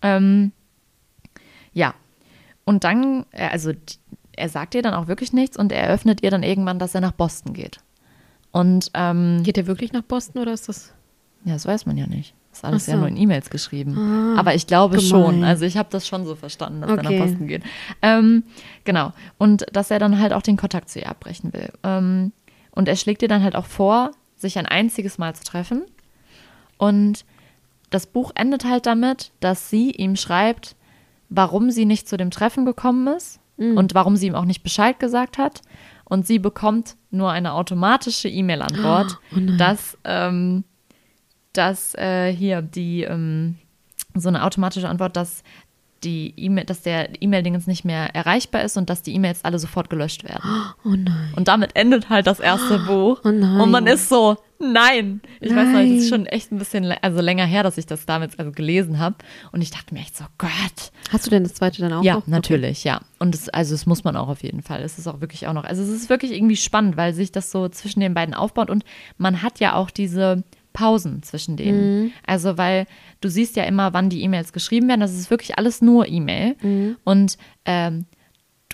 Ähm, 0.00 0.52
ja. 1.72 1.94
Und 2.64 2.84
dann, 2.84 3.26
äh, 3.32 3.48
also 3.48 3.72
er 4.36 4.48
sagt 4.48 4.74
ihr 4.74 4.82
dann 4.82 4.94
auch 4.94 5.06
wirklich 5.06 5.32
nichts 5.32 5.56
und 5.56 5.70
er 5.72 5.82
eröffnet 5.82 6.22
ihr 6.22 6.30
dann 6.30 6.42
irgendwann, 6.42 6.78
dass 6.78 6.94
er 6.94 7.00
nach 7.00 7.12
Boston 7.12 7.52
geht. 7.52 7.78
Und 8.52 8.90
ähm, 8.94 9.42
Geht 9.42 9.56
der 9.56 9.66
wirklich 9.66 9.92
nach 9.92 10.02
Boston 10.02 10.40
oder 10.42 10.52
ist 10.52 10.68
das? 10.68 10.92
ja, 11.44 11.52
das 11.52 11.66
weiß 11.66 11.86
man 11.86 11.96
ja 11.96 12.06
nicht. 12.06 12.34
Das 12.50 12.60
ist 12.60 12.64
alles 12.64 12.84
Ach 12.84 12.88
ja 12.88 12.94
so. 12.94 12.98
nur 13.00 13.08
in 13.08 13.16
E-Mails 13.16 13.50
geschrieben. 13.50 13.98
Ah, 13.98 14.38
Aber 14.38 14.54
ich 14.54 14.66
glaube 14.68 14.96
gemein. 14.96 15.08
schon. 15.10 15.44
Also 15.44 15.64
ich 15.66 15.76
habe 15.76 15.88
das 15.90 16.06
schon 16.06 16.24
so 16.24 16.36
verstanden, 16.36 16.80
dass 16.82 16.90
er 16.90 16.98
Okay. 16.98 17.18
nach 17.18 17.26
Boston 17.26 17.46
geht. 17.48 17.62
Ähm, 18.00 18.44
genau. 18.84 19.12
Und 19.38 19.66
dass 19.72 19.90
er 19.90 19.98
dann 19.98 20.20
halt 20.20 20.32
auch 20.32 20.42
den 20.42 20.56
Kontakt 20.56 20.88
zu 20.88 21.00
ihr 21.00 21.08
abbrechen 21.08 21.52
will. 21.52 21.70
Ähm, 21.82 22.32
und 22.70 22.88
er 22.88 22.94
schlägt 22.96 23.22
ihr 23.22 23.28
dann 23.28 23.42
halt 23.42 23.56
auch 23.56 23.66
vor, 23.66 24.12
sich 24.36 24.56
ein 24.58 24.66
einziges 24.66 25.18
Mal 25.18 25.34
zu 25.34 25.42
treffen. 25.44 25.82
Und 26.78 27.24
das 27.90 28.06
Buch 28.06 28.30
endet 28.36 28.64
halt 28.64 28.86
damit, 28.86 29.32
dass 29.40 29.68
sie 29.68 29.90
ihm 29.90 30.16
schreibt, 30.16 30.76
warum 31.34 31.70
sie 31.70 31.84
nicht 31.84 32.08
zu 32.08 32.16
dem 32.16 32.30
Treffen 32.30 32.64
gekommen 32.64 33.06
ist 33.08 33.40
und 33.56 33.94
warum 33.94 34.16
sie 34.16 34.26
ihm 34.26 34.34
auch 34.34 34.44
nicht 34.44 34.62
Bescheid 34.62 34.98
gesagt 34.98 35.38
hat. 35.38 35.62
Und 36.04 36.26
sie 36.26 36.38
bekommt 36.38 36.96
nur 37.10 37.30
eine 37.30 37.52
automatische 37.52 38.28
E-Mail-Antwort, 38.28 39.18
Oh 39.32 39.38
nein. 39.40 39.56
dass, 39.58 39.96
ähm, 40.04 40.64
dass 41.52 41.94
äh, 41.94 42.32
hier 42.32 42.62
die 42.62 43.04
ähm, 43.04 43.56
so 44.14 44.28
eine 44.28 44.42
automatische 44.44 44.88
Antwort, 44.88 45.16
dass 45.16 45.42
die 46.02 46.34
E-Mail, 46.36 46.64
dass 46.66 46.82
der 46.82 47.22
E-Mail-Dingens 47.22 47.66
nicht 47.66 47.84
mehr 47.84 48.14
erreichbar 48.14 48.62
ist 48.62 48.76
und 48.76 48.90
dass 48.90 49.02
die 49.02 49.14
E-Mails 49.14 49.44
alle 49.44 49.58
sofort 49.58 49.88
gelöscht 49.88 50.24
werden. 50.24 50.42
Oh 50.84 50.90
nein. 50.96 51.32
Und 51.36 51.48
damit 51.48 51.74
endet 51.76 52.10
halt 52.10 52.26
das 52.26 52.40
erste 52.40 52.78
Buch. 52.86 53.20
Oh 53.24 53.30
nein. 53.30 53.60
Und 53.60 53.70
man 53.70 53.86
ist 53.86 54.08
so, 54.08 54.36
nein. 54.72 55.20
Ich 55.40 55.50
weiß 55.50 55.66
noch, 55.66 55.72
Nein. 55.74 55.94
das 55.94 56.04
ist 56.04 56.08
schon 56.08 56.26
echt 56.26 56.50
ein 56.52 56.58
bisschen 56.58 56.92
also 57.02 57.20
länger 57.20 57.44
her, 57.46 57.62
dass 57.62 57.78
ich 57.78 57.86
das 57.86 58.06
damals 58.06 58.38
also 58.38 58.52
gelesen 58.52 58.98
habe. 58.98 59.16
Und 59.52 59.60
ich 59.62 59.70
dachte 59.70 59.94
mir 59.94 60.00
echt 60.00 60.16
so, 60.16 60.24
Gott. 60.38 60.50
Hast 61.10 61.26
du 61.26 61.30
denn 61.30 61.42
das 61.44 61.54
zweite 61.54 61.80
dann 61.82 61.92
auch 61.92 62.02
Ja, 62.02 62.14
noch? 62.14 62.26
natürlich, 62.26 62.84
ja. 62.84 63.00
Und 63.18 63.34
es, 63.34 63.48
also 63.48 63.74
es 63.74 63.86
muss 63.86 64.04
man 64.04 64.16
auch 64.16 64.28
auf 64.28 64.42
jeden 64.42 64.62
Fall. 64.62 64.82
Es 64.82 64.98
ist 64.98 65.06
auch 65.06 65.20
wirklich 65.20 65.46
auch 65.46 65.52
noch, 65.52 65.64
also 65.64 65.82
es 65.82 65.88
ist 65.90 66.08
wirklich 66.10 66.32
irgendwie 66.32 66.56
spannend, 66.56 66.96
weil 66.96 67.14
sich 67.14 67.30
das 67.32 67.50
so 67.50 67.68
zwischen 67.68 68.00
den 68.00 68.14
beiden 68.14 68.34
aufbaut 68.34 68.70
und 68.70 68.84
man 69.18 69.42
hat 69.42 69.60
ja 69.60 69.74
auch 69.74 69.90
diese 69.90 70.42
Pausen 70.72 71.22
zwischen 71.22 71.56
denen. 71.56 72.12
Also 72.26 72.58
weil 72.58 72.86
du 73.20 73.28
siehst 73.28 73.54
ja 73.56 73.62
immer, 73.64 73.92
wann 73.92 74.10
die 74.10 74.22
E-Mails 74.24 74.52
geschrieben 74.52 74.88
werden. 74.88 75.00
Das 75.00 75.14
ist 75.14 75.30
wirklich 75.30 75.56
alles 75.56 75.80
nur 75.80 76.08
E-Mail. 76.08 76.96
Und 77.04 77.38
ähm, 77.64 78.06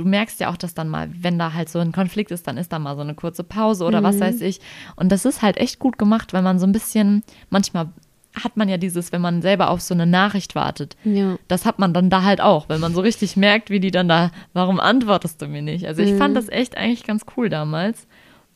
du 0.01 0.09
merkst 0.09 0.41
ja 0.41 0.51
auch, 0.51 0.57
dass 0.57 0.73
dann 0.73 0.89
mal, 0.89 1.11
wenn 1.13 1.39
da 1.39 1.53
halt 1.53 1.69
so 1.69 1.79
ein 1.79 1.93
Konflikt 1.93 2.31
ist, 2.31 2.47
dann 2.47 2.57
ist 2.57 2.73
da 2.73 2.79
mal 2.79 2.97
so 2.97 3.03
eine 3.03 3.15
kurze 3.15 3.45
Pause 3.45 3.85
oder 3.85 4.03
was 4.03 4.19
weiß 4.19 4.41
ich. 4.41 4.61
Und 4.97 5.13
das 5.13 5.27
ist 5.27 5.43
halt 5.43 5.59
echt 5.59 5.79
gut 5.79 5.99
gemacht, 5.99 6.33
weil 6.33 6.41
man 6.41 6.59
so 6.59 6.67
ein 6.67 6.73
bisschen, 6.73 7.23
manchmal 7.51 7.91
hat 8.35 8.57
man 8.57 8.69
ja 8.71 8.79
dieses, 8.79 9.13
wenn 9.13 9.21
man 9.21 9.43
selber 9.43 9.69
auf 9.69 9.83
so 9.83 9.93
eine 9.93 10.07
Nachricht 10.07 10.55
wartet. 10.55 10.97
Ja. 11.05 11.37
Das 11.49 11.67
hat 11.67 11.79
man 11.79 11.93
dann 11.93 12.09
da 12.09 12.23
halt 12.23 12.41
auch, 12.41 12.71
wenn 12.71 12.81
man 12.81 12.95
so 12.95 13.03
richtig 13.03 13.37
merkt, 13.37 13.69
wie 13.69 13.81
die 13.81 13.91
dann 13.91 14.09
da, 14.09 14.31
warum 14.55 14.81
antwortest 14.81 15.43
du 15.43 15.49
mir 15.49 15.61
nicht? 15.61 15.87
Also 15.87 16.01
ich 16.01 16.15
fand 16.15 16.35
das 16.35 16.49
echt 16.49 16.79
eigentlich 16.79 17.05
ganz 17.05 17.27
cool 17.37 17.51
damals. 17.51 18.07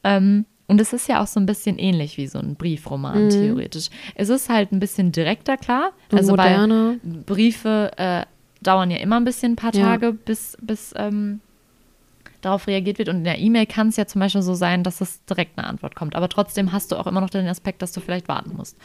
Ähm, 0.02 0.46
und 0.66 0.80
es 0.80 0.94
ist 0.94 1.08
ja 1.08 1.22
auch 1.22 1.26
so 1.26 1.38
ein 1.40 1.44
bisschen 1.44 1.78
ähnlich 1.78 2.16
wie 2.16 2.26
so 2.26 2.38
ein 2.38 2.54
Briefroman, 2.54 3.28
theoretisch. 3.28 3.90
Es 4.14 4.30
ist 4.30 4.48
halt 4.48 4.72
ein 4.72 4.80
bisschen 4.80 5.12
direkter, 5.12 5.58
klar. 5.58 5.92
Und 6.10 6.18
also 6.18 6.30
moderner. 6.30 6.96
weil 7.02 7.22
Briefe 7.24 7.90
äh, 7.98 8.24
dauern 8.66 8.90
ja 8.90 8.96
immer 8.98 9.16
ein 9.16 9.24
bisschen 9.24 9.52
ein 9.52 9.56
paar 9.56 9.74
Ja. 9.74 9.82
Tage, 9.84 10.12
bis, 10.12 10.56
bis 10.60 10.92
ähm, 10.96 11.40
darauf 12.40 12.66
reagiert 12.66 12.98
wird. 12.98 13.08
Und 13.08 13.18
in 13.18 13.24
der 13.24 13.38
E-Mail 13.38 13.66
kann 13.66 13.88
es 13.88 13.96
ja 13.96 14.06
zum 14.06 14.20
Beispiel 14.20 14.42
so 14.42 14.54
sein, 14.54 14.82
dass 14.82 15.00
es 15.00 15.24
direkt 15.24 15.58
eine 15.58 15.66
Antwort 15.66 15.94
kommt. 15.94 16.14
Aber 16.16 16.28
trotzdem 16.28 16.72
hast 16.72 16.92
du 16.92 16.96
auch 16.96 17.06
immer 17.06 17.20
noch 17.20 17.30
den 17.30 17.46
Aspekt, 17.46 17.80
dass 17.82 17.92
du 17.92 18.00
vielleicht 18.00 18.28
warten 18.28 18.54
musst. 18.56 18.76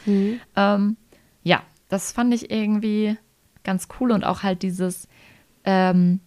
Ähm, 0.56 0.96
ja, 1.42 1.62
das 1.88 2.12
fand 2.12 2.32
ich 2.32 2.50
irgendwie 2.50 3.16
ganz 3.64 3.88
cool 4.00 4.12
und 4.12 4.24
auch 4.24 4.42
halt 4.42 4.62
dieses, 4.62 5.08
ähm, 5.64 6.20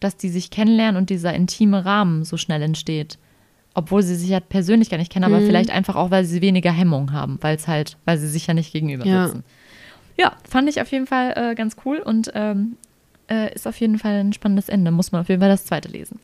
dass 0.00 0.16
die 0.16 0.28
sich 0.28 0.50
kennenlernen 0.50 0.96
und 1.00 1.10
dieser 1.10 1.32
intime 1.34 1.84
Rahmen 1.84 2.24
so 2.24 2.36
schnell 2.36 2.62
entsteht. 2.62 3.18
Obwohl 3.74 4.02
sie 4.02 4.16
sich 4.16 4.30
ja 4.30 4.40
persönlich 4.40 4.90
gar 4.90 4.96
nicht 4.98 5.12
kennen, 5.12 5.24
aber 5.24 5.40
vielleicht 5.40 5.70
einfach 5.70 5.94
auch, 5.94 6.10
weil 6.10 6.24
sie 6.24 6.42
weniger 6.42 6.72
Hemmung 6.72 7.12
haben, 7.12 7.38
weil 7.42 7.54
es 7.56 7.68
halt, 7.68 7.96
weil 8.04 8.18
sie 8.18 8.26
sich 8.26 8.46
ja 8.46 8.54
nicht 8.54 8.72
gegenüber 8.72 9.06
Ja. 9.06 9.26
sitzen. 9.28 9.44
Ja, 10.18 10.32
fand 10.48 10.68
ich 10.68 10.80
auf 10.80 10.90
jeden 10.90 11.06
Fall 11.06 11.32
äh, 11.36 11.54
ganz 11.54 11.76
cool 11.84 11.98
und 11.98 12.30
ähm, 12.34 12.76
äh, 13.30 13.54
ist 13.54 13.66
auf 13.66 13.78
jeden 13.80 13.98
Fall 13.98 14.14
ein 14.14 14.32
spannendes 14.32 14.68
Ende. 14.68 14.90
Muss 14.90 15.12
man 15.12 15.20
auf 15.20 15.28
jeden 15.28 15.40
Fall 15.40 15.50
das 15.50 15.64
zweite 15.64 15.88
lesen. 15.88 16.18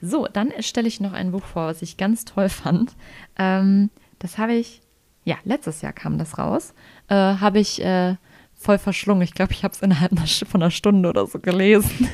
So, 0.00 0.26
dann 0.32 0.52
stelle 0.60 0.88
ich 0.88 1.00
noch 1.00 1.12
ein 1.12 1.30
Buch 1.32 1.44
vor, 1.44 1.66
was 1.66 1.82
ich 1.82 1.96
ganz 1.96 2.24
toll 2.24 2.48
fand. 2.48 2.94
Ähm, 3.38 3.90
das 4.18 4.38
habe 4.38 4.54
ich, 4.54 4.80
ja, 5.24 5.36
letztes 5.44 5.82
Jahr 5.82 5.92
kam 5.92 6.18
das 6.18 6.38
raus. 6.38 6.74
Äh, 7.08 7.14
habe 7.14 7.58
ich 7.58 7.82
äh, 7.82 8.16
voll 8.54 8.78
verschlungen. 8.78 9.22
Ich 9.22 9.34
glaube, 9.34 9.52
ich 9.52 9.62
habe 9.64 9.74
es 9.74 9.82
innerhalb 9.82 10.18
von 10.28 10.62
einer 10.62 10.70
Stunde 10.70 11.08
oder 11.08 11.26
so 11.26 11.38
gelesen. 11.38 12.08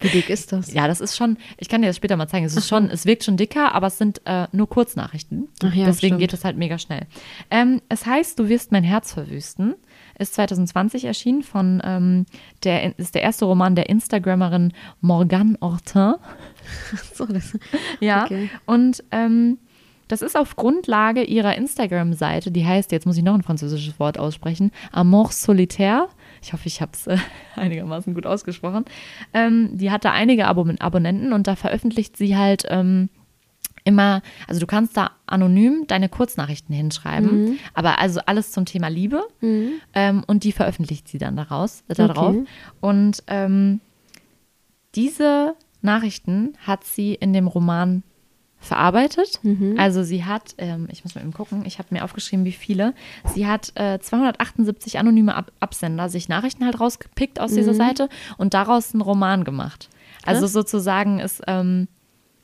Wie 0.00 0.08
dick 0.08 0.30
ist 0.30 0.52
das? 0.52 0.72
Ja, 0.72 0.88
das 0.88 1.02
ist 1.02 1.14
schon, 1.14 1.36
ich 1.58 1.68
kann 1.68 1.82
dir 1.82 1.88
das 1.88 1.96
später 1.96 2.16
mal 2.16 2.26
zeigen. 2.26 2.46
Es 2.46 2.56
ist 2.56 2.68
schon, 2.68 2.88
es 2.88 3.04
wirkt 3.04 3.22
schon 3.22 3.36
dicker, 3.36 3.74
aber 3.74 3.88
es 3.88 3.98
sind 3.98 4.22
äh, 4.24 4.46
nur 4.50 4.66
Kurznachrichten. 4.66 5.48
Ach 5.62 5.74
ja, 5.74 5.84
Deswegen 5.84 6.14
stimmt. 6.14 6.20
geht 6.20 6.32
es 6.32 6.42
halt 6.44 6.56
mega 6.56 6.78
schnell. 6.78 7.06
Ähm, 7.50 7.82
es 7.90 8.06
heißt, 8.06 8.38
du 8.38 8.48
wirst 8.48 8.72
mein 8.72 8.84
Herz 8.84 9.12
verwüsten. 9.12 9.74
Ist 10.20 10.34
2020 10.34 11.06
erschienen 11.06 11.42
von, 11.42 11.80
ähm, 11.84 12.26
der 12.62 12.98
ist 12.98 13.14
der 13.14 13.22
erste 13.22 13.46
Roman 13.46 13.74
der 13.74 13.88
Instagrammerin 13.88 14.72
Morgane 15.00 15.56
Hortin. 15.60 16.14
So, 17.14 17.26
das, 17.26 17.58
Ja. 18.00 18.24
Okay. 18.24 18.50
Und 18.66 19.02
ähm, 19.10 19.58
das 20.10 20.22
ist 20.22 20.36
auf 20.36 20.56
Grundlage 20.56 21.22
ihrer 21.22 21.56
Instagram-Seite, 21.56 22.50
die 22.50 22.66
heißt, 22.66 22.90
jetzt 22.90 23.06
muss 23.06 23.16
ich 23.16 23.22
noch 23.22 23.34
ein 23.34 23.42
französisches 23.42 24.00
Wort 24.00 24.18
aussprechen, 24.18 24.72
Amour 24.90 25.30
Solitaire. 25.30 26.08
Ich 26.42 26.52
hoffe, 26.52 26.66
ich 26.66 26.80
habe 26.80 26.92
es 26.94 27.06
äh, 27.06 27.16
einigermaßen 27.56 28.12
gut 28.14 28.26
ausgesprochen. 28.26 28.84
Ähm, 29.32 29.70
die 29.78 29.90
hatte 29.92 30.10
einige 30.10 30.48
Abon 30.48 30.80
Abonnenten 30.80 31.32
und 31.32 31.46
da 31.46 31.54
veröffentlicht 31.54 32.16
sie 32.16 32.36
halt 32.36 32.64
ähm, 32.68 33.08
immer, 33.84 34.22
also 34.46 34.60
du 34.60 34.66
kannst 34.66 34.96
da 34.96 35.12
anonym 35.26 35.86
deine 35.86 36.08
Kurznachrichten 36.08 36.74
hinschreiben, 36.74 37.58
aber 37.74 37.98
also 37.98 38.20
alles 38.26 38.52
zum 38.52 38.64
Thema 38.66 38.88
Liebe 38.88 39.26
ähm, 39.94 40.22
und 40.26 40.44
die 40.44 40.52
veröffentlicht 40.52 41.08
sie 41.08 41.18
dann 41.18 41.36
daraus, 41.36 41.82
äh, 41.88 41.94
darauf. 41.94 42.36
Okay. 42.36 42.44
Und 42.80 43.22
ähm, 43.26 43.80
diese 44.94 45.54
Nachrichten 45.82 46.54
hat 46.66 46.84
sie 46.84 47.14
in 47.14 47.32
dem 47.32 47.46
Roman 47.46 48.02
verarbeitet. 48.58 49.40
Also 49.78 50.02
sie 50.02 50.24
hat, 50.26 50.54
ähm, 50.58 50.86
ich 50.92 51.02
muss 51.02 51.14
mal 51.14 51.22
eben 51.22 51.32
gucken, 51.32 51.64
ich 51.64 51.78
habe 51.78 51.88
mir 51.92 52.04
aufgeschrieben, 52.04 52.44
wie 52.44 52.52
viele. 52.52 52.92
Sie 53.34 53.46
hat 53.46 53.72
äh, 53.76 53.98
278 53.98 54.98
anonyme 54.98 55.34
Ab 55.34 55.50
Absender 55.60 56.10
sich 56.10 56.28
Nachrichten 56.28 56.66
halt 56.66 56.78
rausgepickt 56.78 57.40
aus 57.40 57.54
dieser 57.54 57.72
Seite 57.74 58.08
und 58.36 58.52
daraus 58.52 58.92
einen 58.92 59.00
Roman 59.00 59.44
gemacht. 59.44 59.88
Also 60.26 60.46
sozusagen 60.46 61.20
ist, 61.20 61.42
ähm, 61.46 61.88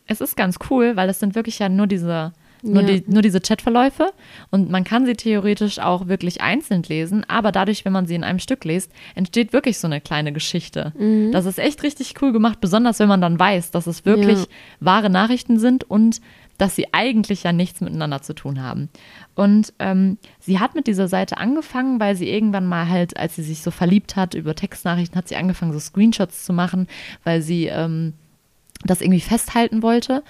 es 0.07 0.21
ist 0.21 0.37
ganz 0.37 0.57
cool, 0.71 0.97
weil 0.97 1.09
es 1.09 1.21
sind 1.21 1.35
wirklich 1.35 1.59
ja 1.59 1.69
nur 1.69 1.87
diese 1.87 2.33
Nur, 2.63 2.83
Ja. 2.83 2.89
die, 2.97 3.05
nur 3.07 3.21
diese 3.23 3.41
Chatverläufe 3.41 4.11
und 4.51 4.71
man 4.71 4.83
kann 4.83 5.05
sie 5.07 5.13
theoretisch 5.13 5.79
auch 5.79 6.09
wirklich 6.09 6.41
einzeln 6.41 6.83
lesen, 6.85 7.23
aber 7.29 7.53
dadurch, 7.53 7.85
wenn 7.85 7.93
man 7.93 8.07
sie 8.07 8.15
in 8.15 8.25
einem 8.25 8.39
Stück 8.41 8.65
liest, 8.65 8.91
entsteht 9.15 9.53
wirklich 9.53 9.79
so 9.79 9.87
eine 9.87 10.01
kleine 10.01 10.33
Geschichte. 10.33 10.93
Mhm. 10.99 11.31
Das 11.33 11.45
ist 11.45 11.59
echt 11.59 11.83
richtig 11.83 12.15
cool 12.23 12.33
gemacht, 12.33 12.61
besonders 12.61 12.99
wenn 12.99 13.09
man 13.09 13.21
dann 13.21 13.39
weiß, 13.39 13.71
dass 13.73 13.87
es 13.87 14.05
wirklich 14.07 14.39
Ja. 14.39 14.47
wahre 14.81 15.11
Nachrichten 15.11 15.59
sind 15.61 15.85
und 15.85 16.21
dass 16.59 16.75
sie 16.75 16.87
eigentlich 16.95 17.43
ja 17.45 17.53
nichts 17.53 17.83
miteinander 17.83 18.23
zu 18.23 18.35
tun 18.35 18.63
haben. 18.63 18.89
Und 19.35 19.75
ähm, 19.79 20.17
sie 20.41 20.59
hat 20.59 20.75
mit 20.75 20.87
dieser 20.87 21.07
Seite 21.09 21.37
angefangen, 21.37 22.01
weil 22.01 22.17
sie 22.17 22.29
irgendwann 22.31 22.67
mal 22.67 22.89
halt, 22.89 23.17
als 23.19 23.37
sie 23.37 23.43
sich 23.43 23.61
so 23.61 23.71
verliebt 23.71 24.17
hat 24.17 24.35
über 24.35 24.55
Textnachrichten, 24.55 25.17
hat 25.19 25.29
sie 25.29 25.37
angefangen, 25.37 25.75
so 25.75 25.79
Screenshots 25.79 26.45
zu 26.47 26.55
machen, 26.55 26.89
weil 27.23 27.43
sie 27.43 27.67
ähm, 27.67 28.15
das 28.85 29.01
irgendwie 29.01 29.21
festhalten 29.21 29.83
wollte. 29.83 30.23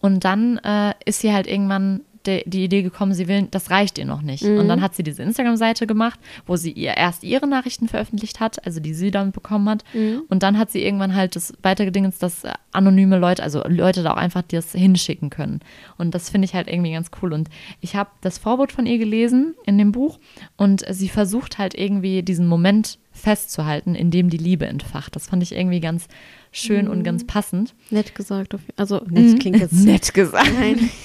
Und 0.00 0.24
dann 0.24 0.58
äh, 0.58 0.92
ist 1.06 1.20
sie 1.20 1.32
halt 1.32 1.46
irgendwann 1.46 2.00
die 2.26 2.64
Idee 2.64 2.80
gekommen, 2.82 3.12
sie 3.12 3.28
will, 3.28 3.48
das 3.50 3.70
reicht 3.70 3.98
ihr 3.98 4.06
noch 4.06 4.22
nicht. 4.22 4.42
Und 4.58 4.66
dann 4.68 4.80
hat 4.80 4.94
sie 4.94 5.02
diese 5.02 5.22
Instagram-Seite 5.22 5.86
gemacht, 5.86 6.18
wo 6.46 6.56
sie 6.56 6.72
ihr 6.72 6.96
erst 6.96 7.22
ihre 7.22 7.46
Nachrichten 7.46 7.86
veröffentlicht 7.86 8.40
hat, 8.40 8.64
also 8.64 8.80
die 8.80 8.94
sie 8.94 9.10
dann 9.10 9.30
bekommen 9.30 9.68
hat. 9.68 9.84
Und 10.28 10.42
dann 10.42 10.56
hat 10.58 10.70
sie 10.70 10.82
irgendwann 10.82 11.14
halt 11.14 11.36
das 11.36 11.52
weitergedingens, 11.62 12.18
dass 12.18 12.44
anonyme 12.72 13.18
Leute, 13.18 13.42
also 13.42 13.62
Leute 13.68 14.02
da 14.02 14.12
auch 14.12 14.16
einfach 14.16 14.40
das 14.40 14.72
hinschicken 14.72 15.28
können. 15.28 15.60
Und 15.98 16.14
das 16.14 16.30
finde 16.30 16.46
ich 16.46 16.54
halt 16.54 16.66
irgendwie 16.68 16.92
ganz 16.92 17.10
cool. 17.20 17.34
Und 17.34 17.50
ich 17.82 17.94
habe 17.94 18.08
das 18.22 18.38
Vorwort 18.38 18.72
von 18.72 18.86
ihr 18.86 18.96
gelesen 18.96 19.54
in 19.66 19.76
dem 19.76 19.92
Buch 19.92 20.18
und 20.56 20.82
sie 20.88 21.10
versucht 21.10 21.58
halt 21.58 21.74
irgendwie 21.74 22.22
diesen 22.22 22.46
Moment 22.46 22.98
festzuhalten, 23.14 23.94
in 23.94 24.10
dem 24.10 24.28
die 24.28 24.36
Liebe 24.36 24.66
entfacht. 24.66 25.16
Das 25.16 25.28
fand 25.28 25.42
ich 25.42 25.52
irgendwie 25.52 25.80
ganz 25.80 26.08
schön 26.52 26.88
und 26.88 27.04
ganz 27.04 27.26
passend. 27.26 27.74
Nett 27.90 28.14
gesagt. 28.14 28.56
Also, 28.76 29.00
nett 29.08 29.40
klingt 29.40 29.58
jetzt. 29.58 29.72
Nett 29.84 30.12
gesagt. 30.12 30.52
Nein. 30.58 30.90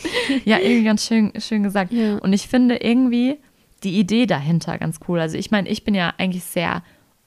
Ja, 0.45 0.59
irgendwie 0.59 0.83
ganz 0.83 1.07
schön, 1.07 1.31
schön 1.39 1.63
gesagt. 1.63 1.91
Ja. 1.91 2.17
Und 2.17 2.33
ich 2.33 2.47
finde 2.47 2.75
irgendwie 2.75 3.37
die 3.83 3.97
Idee 3.97 4.27
dahinter 4.27 4.77
ganz 4.77 4.99
cool. 5.07 5.19
Also 5.19 5.37
ich 5.37 5.49
meine, 5.49 5.67
ich 5.67 5.83
bin 5.83 5.95
ja 5.95 6.13
eigentlich 6.19 6.43
sehr 6.43 6.83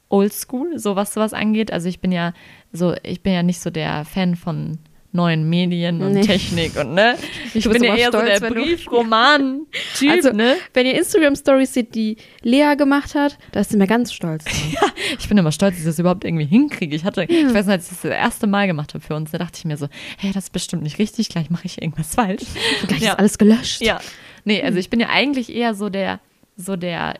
oldschool, 0.09 0.79
so 0.79 0.95
was 0.95 1.13
sowas 1.13 1.33
angeht. 1.33 1.73
Also 1.73 1.89
ich 1.89 1.99
bin 1.99 2.13
ja 2.13 2.33
so, 2.73 2.95
ich 3.03 3.23
bin 3.25 3.33
ja 3.33 3.43
nicht 3.43 3.61
so 3.61 3.71
der 3.71 4.05
Fan 4.05 4.37
von 4.37 4.79
neuen 5.15 5.49
Medien 5.49 6.03
und 6.03 6.13
Nee. 6.13 6.23
Technik 6.23 6.77
und 6.77 6.95
ne. 6.95 7.17
Ich 7.55 7.69
bin 7.69 7.85
ja 7.85 7.95
eher 7.95 8.11
so 8.11 8.19
stolz, 8.19 8.41
der 8.41 8.41
wenn 8.43 8.55
du- 8.55 8.63
Briefroman-Typ, 8.63 10.11
Also, 10.11 10.31
ne? 10.33 10.57
wenn 10.75 10.87
ihr 10.87 10.95
Instagram-Stories 10.95 11.75
seht, 11.75 11.95
die 11.95 12.17
Lea 12.43 12.75
gemacht 12.77 13.15
hat, 13.15 13.37
da 13.53 13.61
ist 13.61 13.71
sie 13.71 13.77
mir 13.77 13.87
ganz 13.87 14.13
stolz. 14.13 14.45
drauf. 14.45 14.93
Ich 15.19 15.29
bin 15.29 15.37
immer 15.37 15.53
stolz, 15.53 15.73
dass 15.75 15.81
ich 15.81 15.87
das 15.87 15.99
überhaupt 15.99 16.25
irgendwie 16.25 16.47
hinkriege. 16.47 16.97
Ich 16.97 17.05
hatte, 17.05 17.25
ich 17.25 17.45
weiß 17.55 17.67
nicht, 17.67 17.69
als 17.75 17.85
ich 17.85 17.91
das 17.91 18.03
das 18.03 18.11
erste 18.13 18.47
Mal 18.47 18.67
gemacht 18.67 18.95
habe 18.95 19.05
für 19.05 19.15
uns, 19.15 19.31
da 19.33 19.39
dachte 19.39 19.59
ich 19.59 19.65
mir 19.65 19.77
so, 19.77 19.89
hey, 20.19 20.33
das 20.33 20.45
ist 20.45 20.51
bestimmt 20.53 20.83
nicht 20.83 20.99
richtig, 20.99 21.29
gleich 21.29 21.51
mache 21.51 21.67
ich 21.67 21.81
irgendwas 21.83 22.15
falsch. 22.15 22.43
Gleich 22.87 23.03
Ja. 23.03 23.13
ist 23.13 23.19
alles 23.19 23.39
gelöscht. 23.39 23.83
Ja. 23.83 24.01
Nee, 24.45 24.63
also 24.63 24.79
ich 24.79 24.89
bin 24.91 25.01
ja 25.01 25.09
eigentlich 25.11 25.55
eher 25.55 25.75
so 25.75 25.89
der, 25.91 26.21
so 26.57 26.77
der, 26.77 27.15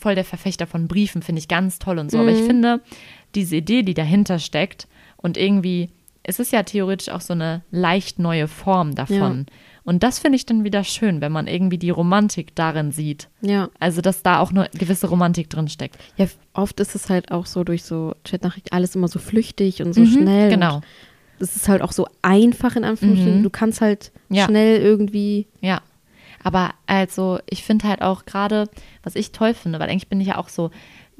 voll 0.00 0.14
der 0.14 0.24
Verfechter 0.24 0.66
von 0.66 0.88
Briefen, 0.88 1.22
finde 1.22 1.38
ich 1.40 1.48
ganz 1.48 1.78
toll 1.78 1.98
und 1.98 2.10
so. 2.10 2.18
Aber 2.18 2.30
ich 2.30 2.44
finde, 2.44 2.80
diese 3.34 3.56
Idee, 3.56 3.82
die 3.82 3.94
dahinter 3.94 4.38
steckt 4.38 4.86
und 5.16 5.36
irgendwie, 5.36 5.88
es 6.28 6.38
ist 6.38 6.52
ja 6.52 6.62
theoretisch 6.62 7.08
auch 7.08 7.22
so 7.22 7.32
eine 7.32 7.62
leicht 7.70 8.18
neue 8.18 8.48
Form 8.48 8.94
davon. 8.94 9.46
Und 9.82 10.02
das 10.02 10.18
finde 10.18 10.36
ich 10.36 10.44
dann 10.44 10.62
wieder 10.62 10.84
schön, 10.84 11.22
wenn 11.22 11.32
man 11.32 11.46
irgendwie 11.46 11.78
die 11.78 11.88
Romantik 11.88 12.54
darin 12.54 12.92
sieht. 12.92 13.28
Ja. 13.40 13.70
Also, 13.80 14.02
dass 14.02 14.22
da 14.22 14.40
auch 14.40 14.50
eine 14.50 14.68
gewisse 14.74 15.08
Romantik 15.08 15.48
drin 15.48 15.68
steckt. 15.68 15.96
Ja, 16.18 16.26
oft 16.52 16.78
ist 16.80 16.94
es 16.94 17.08
halt 17.08 17.32
auch 17.32 17.46
so 17.46 17.64
durch 17.64 17.82
so 17.84 18.14
Chatnachrichten 18.24 18.70
alles 18.72 18.94
immer 18.94 19.08
so 19.08 19.18
flüchtig 19.18 19.80
und 19.80 19.94
so 19.94 20.04
schnell. 20.04 20.50
Genau. 20.50 20.82
Es 21.40 21.56
ist 21.56 21.66
halt 21.68 21.80
auch 21.80 21.92
so 21.92 22.06
einfach 22.20 22.76
in 22.76 22.84
Anführungsstrichen. 22.84 23.38
Mhm. 23.38 23.44
Du 23.44 23.50
kannst 23.50 23.80
halt 23.80 24.12
Ja. 24.28 24.44
schnell 24.44 24.82
irgendwie. 24.82 25.46
Ja. 25.62 25.80
Aber 26.44 26.74
also, 26.86 27.38
ich 27.48 27.64
finde 27.64 27.88
halt 27.88 28.02
auch 28.02 28.26
gerade, 28.26 28.68
was 29.02 29.14
ich 29.16 29.32
toll 29.32 29.54
finde, 29.54 29.80
weil 29.80 29.88
eigentlich 29.88 30.08
bin 30.08 30.20
ich 30.20 30.28
ja 30.28 30.36
auch 30.36 30.50
so, 30.50 30.70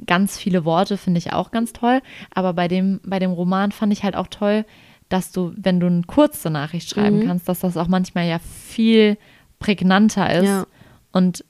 ganz 0.06 0.38
viele 0.38 0.64
Worte 0.64 0.96
finde 0.96 1.18
ich 1.18 1.32
auch 1.32 1.50
ganz 1.50 1.72
toll. 1.72 2.02
Aber 2.34 2.52
bei 2.52 2.68
dem, 2.68 3.00
bei 3.04 3.18
dem 3.18 3.32
Roman 3.32 3.72
fand 3.72 3.92
ich 3.92 4.04
halt 4.04 4.14
auch 4.14 4.28
toll, 4.28 4.64
dass 5.08 5.32
du, 5.32 5.52
wenn 5.56 5.80
du 5.80 5.86
eine 5.86 6.02
kurze 6.02 6.50
Nachricht 6.50 6.90
schreiben 6.90 7.20
Mhm. 7.20 7.26
kannst, 7.26 7.48
dass 7.48 7.60
das 7.60 7.76
auch 7.76 7.88
manchmal 7.88 8.28
ja 8.28 8.38
viel 8.38 9.16
prägnanter 9.58 10.32
ist 10.38 10.44
Ja. 10.46 10.66
und 11.12 11.44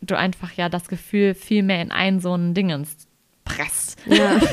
du 0.00 0.16
einfach 0.16 0.52
ja 0.52 0.68
das 0.68 0.88
Gefühl 0.88 1.34
viel 1.34 1.62
mehr 1.62 1.82
in 1.82 1.90
einen 1.90 2.20
so 2.20 2.34
ein 2.34 2.54
Dingens 2.54 3.08
presst. 3.44 3.96
Ja. 4.06 4.40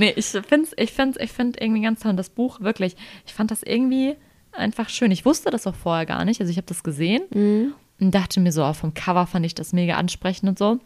Nee, 0.00 0.12
ich 0.16 0.26
finde 0.26 0.68
ich 0.76 0.92
find's, 0.92 1.18
ich 1.20 1.32
find 1.32 1.60
irgendwie 1.60 1.82
ganz 1.82 2.00
toll. 2.00 2.10
Und 2.10 2.16
das 2.18 2.30
Buch, 2.30 2.60
wirklich, 2.60 2.94
ich 3.26 3.34
fand 3.34 3.50
das 3.50 3.62
irgendwie 3.64 4.14
einfach 4.52 4.88
schön. 4.88 5.10
Ich 5.10 5.24
wusste 5.24 5.50
das 5.50 5.66
auch 5.66 5.74
vorher 5.74 6.06
gar 6.06 6.24
nicht. 6.24 6.40
Also 6.40 6.50
ich 6.52 6.56
habe 6.56 6.66
das 6.68 6.82
gesehen 6.84 7.22
Mhm. 7.34 7.72
und 8.00 8.14
dachte 8.14 8.38
mir 8.40 8.52
so, 8.52 8.64
oh, 8.64 8.72
vom 8.74 8.94
Cover 8.94 9.26
fand 9.26 9.44
ich 9.44 9.54
das 9.56 9.72
mega 9.72 9.96
ansprechend 9.96 10.48
und 10.48 10.58
so. 10.58 10.78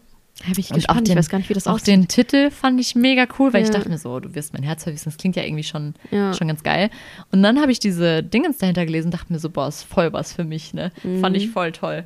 Habe 0.49 0.59
ich 0.59 0.71
Und 0.71 0.77
gespannt. 0.77 0.99
auch 0.99 1.05
den, 1.05 1.13
ich 1.13 1.19
weiß 1.19 1.29
gar 1.29 1.39
nicht, 1.39 1.51
wie 1.51 1.55
das 1.55 1.69
auch 1.69 1.75
aussieht. 1.75 1.87
den 1.89 2.09
Titel 2.09 2.51
fand 2.51 2.81
ich 2.81 2.97
mega 2.97 3.27
cool, 3.39 3.53
weil 3.53 3.63
ich 3.63 3.69
Ja. 3.69 3.75
dachte 3.75 3.89
mir 3.91 3.99
so, 3.99 4.19
du 4.19 4.35
wirst 4.35 4.53
mein 4.55 4.65
Herz 4.65 4.83
verwiesen. 4.83 5.05
Das 5.05 5.17
klingt 5.17 5.37
ja 5.37 5.45
irgendwie 5.45 5.63
schon, 5.63 5.95
Ja. 6.11 6.33
schon 6.33 6.49
ganz 6.49 6.65
geil. 6.65 6.91
Und 7.31 7.43
dann 7.45 7.61
habe 7.61 7.71
ich 7.71 7.79
diese 7.79 8.25
Dingens 8.25 8.59
dahinter 8.59 8.85
gelesen 8.85 9.09
und 9.09 9.15
dachte 9.15 9.33
mir 9.33 9.39
so, 9.39 9.51
boah, 9.51 9.69
ist 9.69 9.85
voll 9.85 10.13
was 10.13 10.33
für 10.33 10.43
mich, 10.43 10.75
ne? 10.75 10.91
Fand 11.21 11.37
Mhm. 11.37 11.43
ich 11.43 11.51
voll 11.51 11.71
toll. 11.71 12.05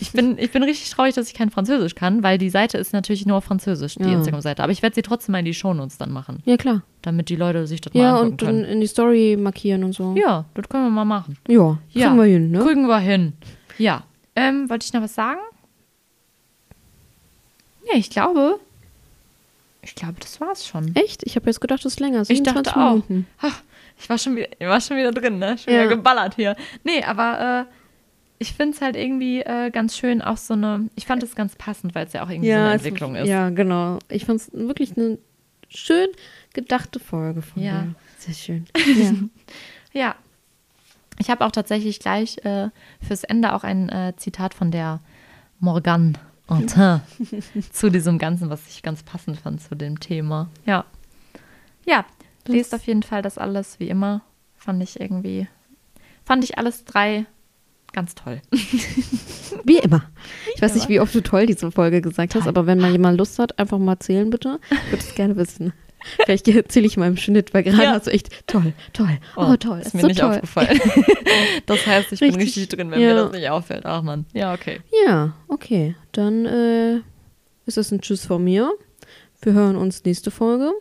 Ich 0.00 0.12
bin, 0.12 0.38
ich 0.38 0.50
bin 0.50 0.62
richtig 0.62 0.88
traurig, 0.90 1.14
dass 1.14 1.26
ich 1.28 1.34
kein 1.34 1.50
Französisch 1.50 1.94
kann, 1.94 2.22
weil 2.22 2.38
die 2.38 2.48
Seite 2.48 2.78
ist 2.78 2.92
natürlich 2.94 3.26
nur 3.26 3.36
auf 3.38 3.44
Französisch, 3.44 3.96
die 3.96 4.04
Ja. 4.04 4.12
Instagram-Seite. 4.14 4.62
Aber 4.62 4.72
ich 4.72 4.80
werde 4.80 4.94
sie 4.94 5.02
trotzdem 5.02 5.32
mal 5.32 5.40
in 5.40 5.44
die 5.44 5.52
Shownotes 5.54 5.98
dann 5.98 6.10
machen, 6.10 6.42
Ja, 6.46 6.56
klar. 6.56 6.82
damit 7.02 7.28
die 7.28 7.36
Leute 7.36 7.66
sich 7.66 7.82
das 7.82 7.92
mal 7.92 8.00
Ja, 8.00 8.10
angucken 8.14 8.30
und 8.30 8.42
dann 8.42 8.48
können. 8.60 8.64
in 8.64 8.80
die 8.80 8.86
Story 8.86 9.36
markieren 9.38 9.84
und 9.84 9.92
so. 9.94 10.14
Ja, 10.16 10.46
das 10.54 10.68
können 10.70 10.84
wir 10.84 10.90
mal 10.90 11.04
machen. 11.04 11.36
Ja, 11.48 11.78
Ja. 11.90 12.06
kriegen 12.08 12.16
wir 12.16 12.24
hin, 12.24 12.50
ne? 12.50 12.58
Kriegen 12.60 12.86
wir 12.86 12.98
hin. 12.98 13.32
Ja. 13.76 14.04
Ähm, 14.36 14.70
wollte 14.70 14.86
ich 14.86 14.92
noch 14.94 15.02
was 15.02 15.14
sagen? 15.14 15.40
Nee, 17.84 17.98
ich 17.98 18.10
glaube. 18.10 18.58
Ich 19.82 19.94
glaube, 19.94 20.14
das 20.20 20.40
war's 20.40 20.66
schon. 20.66 20.94
Echt? 20.96 21.22
Ich 21.24 21.36
habe 21.36 21.46
jetzt 21.46 21.60
gedacht, 21.60 21.84
das 21.84 21.92
ist 21.94 22.00
länger. 22.00 22.22
Ich 22.22 22.28
27 22.28 22.72
dachte 22.72 22.80
auch. 22.80 22.90
Minuten. 22.92 23.26
Ha, 23.42 23.48
ich 24.00 24.08
war 24.08 24.16
schon 24.18 24.36
wieder, 24.36 24.48
ich 24.58 24.66
war 24.66 24.80
schon 24.80 24.96
wieder 24.96 25.12
drin, 25.12 25.38
ne? 25.38 25.58
Schon 25.58 25.72
Ja. 25.74 25.80
wieder 25.80 25.96
geballert 25.96 26.34
hier. 26.36 26.56
Nee, 26.84 27.02
aber 27.04 27.66
äh, 27.68 27.72
ich 28.38 28.54
finde 28.54 28.74
es 28.74 28.80
halt 28.82 28.96
irgendwie 28.96 29.40
äh, 29.42 29.70
ganz 29.70 29.96
schön, 29.96 30.22
auch 30.22 30.38
so 30.38 30.54
eine. 30.54 30.88
Ich 30.96 31.04
fand 31.06 31.22
es 31.22 31.34
ganz 31.34 31.54
passend, 31.56 31.94
weil 31.94 32.06
es 32.06 32.14
ja 32.14 32.24
auch 32.24 32.30
irgendwie 32.30 32.48
so 32.50 32.54
eine 32.56 32.68
es- 32.68 32.74
Entwicklung 32.82 33.14
ist. 33.14 33.28
Ja, 33.28 33.50
genau. 33.50 33.98
Ich 34.08 34.24
fand 34.24 34.40
es 34.40 34.50
wirklich 34.52 34.96
eine 34.96 35.18
schön 35.68 36.08
gedachte 36.54 36.98
Folge 36.98 37.42
von 37.42 37.62
Ja. 37.62 37.82
dir. 37.82 37.94
Sehr 38.18 38.34
schön. 38.34 38.66
Ja. 39.92 40.00
Ja. 40.06 40.14
Ich 41.20 41.30
habe 41.30 41.44
auch 41.44 41.52
tatsächlich 41.52 42.00
gleich 42.00 42.38
äh, 42.44 42.70
fürs 43.06 43.22
Ende 43.22 43.52
auch 43.54 43.62
ein 43.64 43.88
äh, 43.90 44.14
Zitat 44.16 44.54
von 44.54 44.70
der 44.72 45.00
Morgane 45.60 46.14
Antin 46.46 47.00
zu 47.72 47.90
diesem 47.90 48.18
Ganzen, 48.18 48.50
was 48.50 48.60
ich 48.68 48.82
ganz 48.82 49.02
passend 49.02 49.38
fand 49.38 49.62
zu 49.62 49.74
dem 49.74 49.98
Thema. 50.00 50.48
Ja. 50.66 50.84
Ja, 51.86 52.04
lest 52.46 52.74
auf 52.74 52.86
jeden 52.86 53.02
Fall 53.02 53.22
das 53.22 53.38
alles, 53.38 53.78
wie 53.80 53.88
immer. 53.88 54.22
Fand 54.56 54.82
ich 54.82 55.00
irgendwie, 55.00 55.46
fand 56.24 56.44
ich 56.44 56.58
alles 56.58 56.84
drei 56.84 57.26
ganz 57.92 58.14
toll. 58.16 58.40
Wie 59.64 59.78
immer. 59.78 60.02
Ich 60.56 60.60
weiß 60.62 60.74
nicht, 60.74 60.88
wie 60.88 60.98
oft 60.98 61.14
du 61.14 61.22
toll 61.22 61.46
diese 61.46 61.70
Folge 61.70 62.00
gesagt 62.02 62.34
hast, 62.34 62.42
Toll. 62.42 62.48
aber 62.48 62.66
wenn 62.66 62.78
mal 62.80 62.90
jemand 62.90 63.16
Lust 63.18 63.38
hat, 63.38 63.56
einfach 63.58 63.78
mal 63.78 63.98
zählen 64.00 64.30
bitte. 64.30 64.58
Ich 64.68 64.90
würde 64.90 65.04
es 65.04 65.14
gerne 65.14 65.36
wissen. 65.36 65.72
Vielleicht 66.24 66.48
erzähle 66.48 66.86
ich 66.86 66.96
mal 66.96 67.06
im 67.06 67.16
Schnitt, 67.16 67.54
weil 67.54 67.62
gerade 67.62 67.82
Ja. 67.84 67.92
hast 67.92 68.08
du 68.08 68.10
echt 68.10 68.46
toll, 68.48 68.72
toll, 68.92 69.16
oh, 69.36 69.54
toll, 69.56 69.78
Ist 69.78 69.86
ist 69.86 69.94
mir 69.94 70.00
so 70.02 70.06
nicht 70.08 70.20
toll. 70.20 70.34
aufgefallen. 70.34 70.78
das 71.66 71.86
heißt, 71.86 72.12
ich 72.12 72.20
bin 72.20 72.34
Richtig. 72.34 72.44
richtig 72.56 72.68
drin, 72.70 72.90
wenn 72.90 73.00
Ja. 73.00 73.08
mir 73.08 73.14
das 73.14 73.32
nicht 73.32 73.48
auffällt. 73.48 73.86
Ach 73.86 74.02
man. 74.02 74.26
Ja, 74.32 74.52
okay. 74.52 74.80
Ja, 75.06 75.32
okay. 75.64 75.96
Dann 76.12 76.46
äh, 76.46 76.96
ist 77.66 77.78
es 77.78 77.90
ein 77.90 78.00
Tschüss 78.00 78.26
von 78.26 78.44
mir. 78.44 78.72
Wir 79.40 79.52
hören 79.52 79.76
uns 79.76 80.04
nächste 80.04 80.30
Folge. 80.30 80.72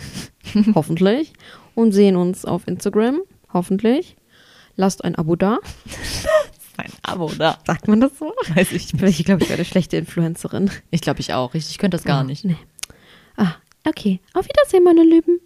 hoffentlich. 0.74 1.32
Und 1.74 1.92
sehen 1.92 2.16
uns 2.16 2.44
auf 2.44 2.66
Instagram. 2.66 3.20
Hoffentlich. 3.52 4.16
Lasst 4.76 5.04
ein 5.04 5.14
Abo 5.14 5.36
da. 5.36 5.58
Ein 6.76 6.92
Abo 7.02 7.28
da. 7.36 7.58
Sagt 7.66 7.88
man 7.88 8.00
das 8.00 8.16
so? 8.16 8.32
Weiß 8.54 8.70
ich 8.70 8.94
nicht. 8.94 9.18
Ich 9.18 9.26
glaube, 9.26 9.42
ich 9.42 9.50
werde 9.50 9.64
schlechte 9.64 9.96
Influencerin. 9.96 10.70
Ich 10.92 11.00
glaube, 11.00 11.18
ich 11.18 11.34
auch. 11.34 11.54
Ich, 11.54 11.70
ich 11.70 11.78
könnte 11.78 11.96
das 11.96 12.04
gar 12.04 12.22
nicht. 12.22 12.44
Nee. 12.44 12.54
Ah, 13.36 13.56
okay. 13.84 14.20
Auf 14.32 14.46
Wiedersehen, 14.46 14.84
meine 14.84 15.02
Lieben. 15.02 15.40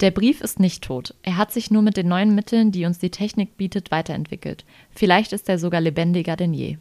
Der 0.00 0.12
Brief 0.12 0.40
ist 0.40 0.60
nicht 0.60 0.84
tot. 0.84 1.14
Er 1.22 1.36
hat 1.36 1.50
sich 1.50 1.72
nur 1.72 1.82
mit 1.82 1.96
den 1.96 2.06
neuen 2.06 2.34
Mitteln, 2.34 2.70
die 2.70 2.84
uns 2.84 3.00
die 3.00 3.10
Technik 3.10 3.56
bietet, 3.56 3.90
weiterentwickelt. 3.90 4.64
Vielleicht 4.92 5.32
ist 5.32 5.48
er 5.48 5.58
sogar 5.58 5.80
lebendiger 5.80 6.36
denn 6.36 6.54
je. 6.54 6.76